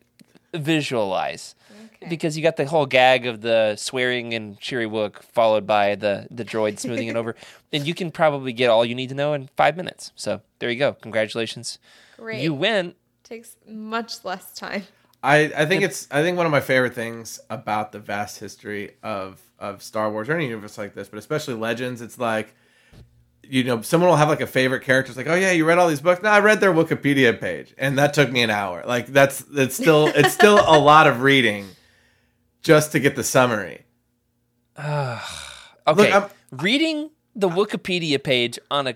[0.53, 1.55] visualize.
[1.97, 2.09] Okay.
[2.09, 6.27] because you got the whole gag of the swearing and cheery wook followed by the
[6.31, 7.35] the droid smoothing it over.
[7.73, 10.13] And you can probably get all you need to know in five minutes.
[10.15, 10.93] So there you go.
[10.93, 11.81] Congratulations.
[12.17, 12.41] Great.
[12.41, 12.95] you win.
[13.25, 14.85] Takes much less time.
[15.25, 18.93] I, I think it's I think one of my favorite things about the vast history
[19.03, 22.55] of of Star Wars or any universe like this, but especially Legends, it's like
[23.49, 25.11] you know, someone will have like a favorite character.
[25.11, 26.23] It's like, oh yeah, you read all these books.
[26.23, 28.83] No, I read their Wikipedia page, and that took me an hour.
[28.87, 31.67] Like that's it's still it's still a lot of reading
[32.63, 33.85] just to get the summary.
[34.79, 38.95] okay I'm- reading the wikipedia page on a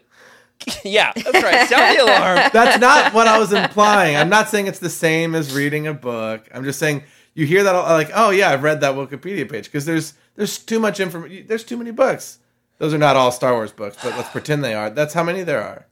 [0.84, 4.16] yeah that's right sound the alarm That's not what I was implying.
[4.16, 6.48] I'm not saying it's the same as reading a book.
[6.52, 7.04] I'm just saying
[7.34, 10.80] you hear that like, oh yeah, I've read that Wikipedia page because there's there's too
[10.80, 11.46] much information.
[11.46, 12.38] There's too many books.
[12.78, 14.88] Those are not all Star Wars books, but let's pretend they are.
[14.90, 15.86] That's how many there are.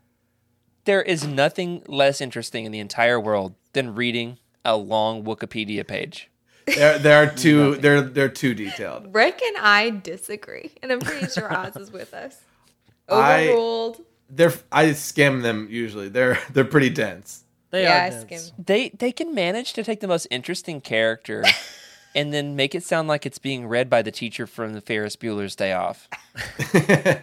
[0.84, 6.28] there is nothing less interesting in the entire world than reading a long wikipedia page
[6.66, 7.76] There there are two.
[7.76, 9.14] They're they're too detailed.
[9.14, 12.36] Rick and I disagree, and I'm pretty sure Oz is with us.
[13.08, 14.00] I- Overruled.
[14.28, 16.08] They're I skim them usually.
[16.08, 17.44] They're they're pretty dense.
[17.70, 18.52] They yeah, are I dense.
[18.58, 21.44] they they can manage to take the most interesting character
[22.16, 25.14] and then make it sound like it's being read by the teacher from the Ferris
[25.14, 26.08] Bueller's Day Off.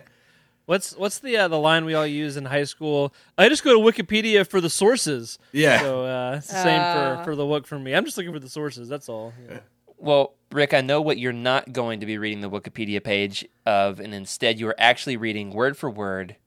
[0.65, 3.13] What's what's the uh, the line we all use in high school?
[3.37, 5.37] I just go to Wikipedia for the sources.
[5.51, 5.81] Yeah.
[5.81, 7.17] So uh, it's the same Uh.
[7.17, 7.93] for for the book for me.
[7.93, 8.87] I'm just looking for the sources.
[8.87, 9.33] That's all.
[9.49, 9.59] Yeah.
[9.97, 13.99] Well, Rick, I know what you're not going to be reading the Wikipedia page of,
[13.99, 16.37] and instead you are actually reading word for word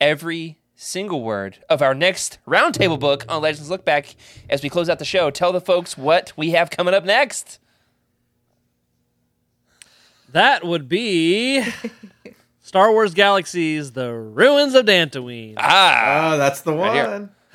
[0.00, 4.14] every single word of our next roundtable book on Legends Look Back
[4.48, 5.30] as we close out the show.
[5.32, 7.58] Tell the folks what we have coming up next.
[10.34, 11.64] That would be
[12.60, 15.54] Star Wars Galaxies: The Ruins of Dantooine.
[15.56, 16.92] Ah, Oh, that's the one.
[16.94, 17.30] here.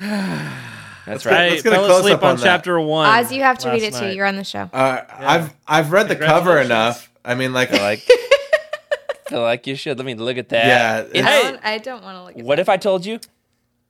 [1.06, 1.40] that's get- right.
[1.40, 3.06] I let's get a fell asleep on, on chapter one.
[3.06, 4.16] Oz, you have to read last it too.
[4.16, 4.70] You're on the show.
[4.72, 7.10] Uh, I've I've read the cover enough.
[7.22, 7.98] I mean, like, I like,
[9.28, 9.98] feel like you should.
[9.98, 10.66] Let me look at that.
[10.66, 11.42] Yeah, It's- I Hey.
[11.52, 12.62] don't, I don't want to look at what that.
[12.62, 13.20] if I told you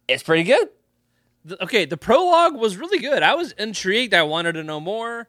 [0.09, 0.69] it's pretty good?
[1.45, 3.23] The- okay, the prologue was really good.
[3.23, 4.15] I was intrigued.
[4.15, 5.29] I wanted to know more.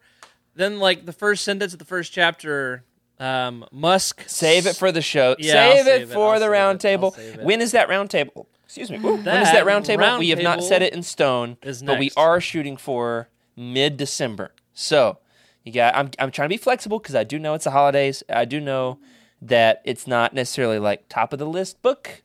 [0.56, 2.82] Then, like the first sentence of the first chapter,
[3.22, 5.36] um, Musk Save it for the show.
[5.38, 6.14] Yeah, save, it save it.
[6.14, 6.88] for I'll the save round it.
[6.88, 7.10] I'll table.
[7.12, 7.44] save it.
[7.44, 8.46] When is that roundtable?
[8.64, 8.96] Excuse me.
[8.98, 9.98] Ooh, when is That roundtable?
[9.98, 14.52] round we have not set it in stone, but we are shooting for mid December.
[14.72, 15.18] So
[15.62, 15.94] you got.
[15.94, 18.22] I'm I'm trying to be flexible because I do know it's the holidays.
[18.30, 18.98] I do know
[19.42, 22.22] that it's not necessarily like top of the list book,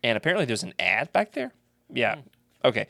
[0.04, 1.52] And apparently there's an ad back there.
[1.92, 2.18] Yeah.
[2.64, 2.88] Okay.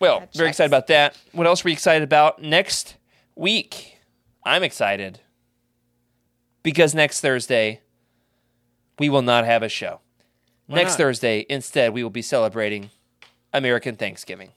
[0.00, 0.56] Well, That very checks.
[0.56, 1.16] excited about that.
[1.32, 2.96] What else are we excited about next
[3.34, 3.98] week?
[4.44, 5.20] I'm excited
[6.62, 7.80] because next Thursday
[8.98, 10.00] we will not have a show.
[10.68, 10.98] next not?
[10.98, 12.90] Thursday, instead, we will be celebrating
[13.52, 14.50] American Thanksgiving.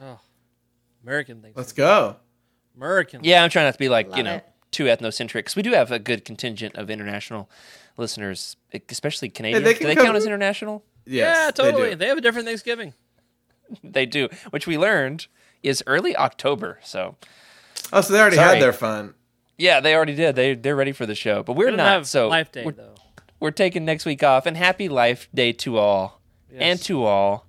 [0.00, 0.20] Oh,
[1.02, 1.56] American things.
[1.56, 2.16] let's go.
[2.76, 3.22] American.
[3.24, 4.46] Yeah, I'm trying not to be like, you know, it.
[4.70, 7.50] too ethnocentric because we do have a good contingent of international
[7.96, 8.56] listeners,
[8.88, 9.64] especially Canadians.
[9.64, 10.84] they do they count as international?
[11.06, 11.90] Yes, yeah, totally.
[11.90, 11.96] do.
[11.96, 12.92] They, have a different Thanksgiving.
[13.84, 15.26] They do, which we learned
[15.62, 16.78] is early October.
[16.82, 17.16] So
[17.92, 18.54] Oh, so they already Sorry.
[18.54, 19.14] had their fun.
[19.58, 20.34] yeah, they already did.
[20.36, 22.94] They they're ready for the show, but we're don't have so Life Day we're, though.
[23.40, 24.46] we're taking next week off.
[24.46, 26.20] And happy Life Day to all,
[26.52, 27.44] and to all.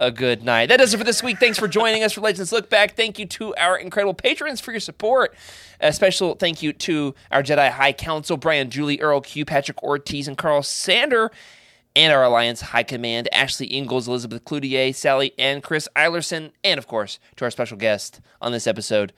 [0.00, 0.70] A good night.
[0.70, 1.38] That does it for this week.
[1.38, 2.96] Thanks for joining us for Legends Look Back.
[2.96, 5.34] Thank you to our incredible patrons for your support.
[5.80, 10.26] A special thank you to our Jedi High Council, Brian, Julie, Earl, Q, Patrick Ortiz,
[10.26, 11.30] and Carl Sander,
[11.96, 16.86] and our Alliance High Command, Ashley Ingalls, Elizabeth Cloutier, Sally, and Chris Eilerson, and of
[16.86, 19.12] course, to our special guest on this episode,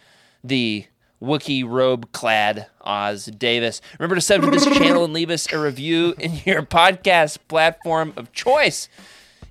[0.45, 0.87] the
[1.23, 3.81] Wookiee robe clad Oz Davis.
[3.99, 8.13] Remember to sub to this channel and leave us a review in your podcast platform
[8.17, 8.89] of choice.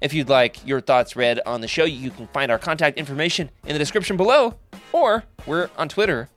[0.02, 3.50] If you'd like your thoughts read on the show, you can find our contact information
[3.66, 4.56] in the description below,
[4.92, 6.30] or we're on Twitter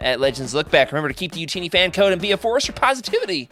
[0.00, 0.90] at Legends Look Back.
[0.90, 3.48] Remember to keep the Utini fan code and be a force for positivity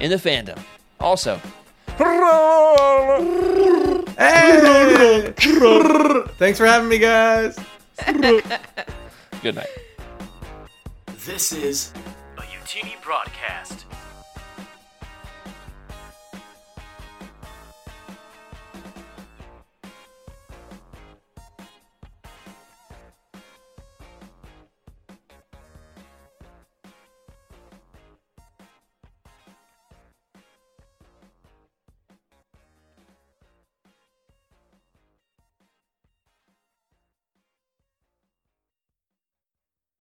[0.00, 0.58] in the fandom.
[1.00, 1.40] Also,
[4.16, 5.32] Hey!
[6.38, 7.58] Thanks for having me, guys.
[9.42, 9.66] good night.
[11.26, 11.92] This is
[12.36, 13.84] a Utini broadcast.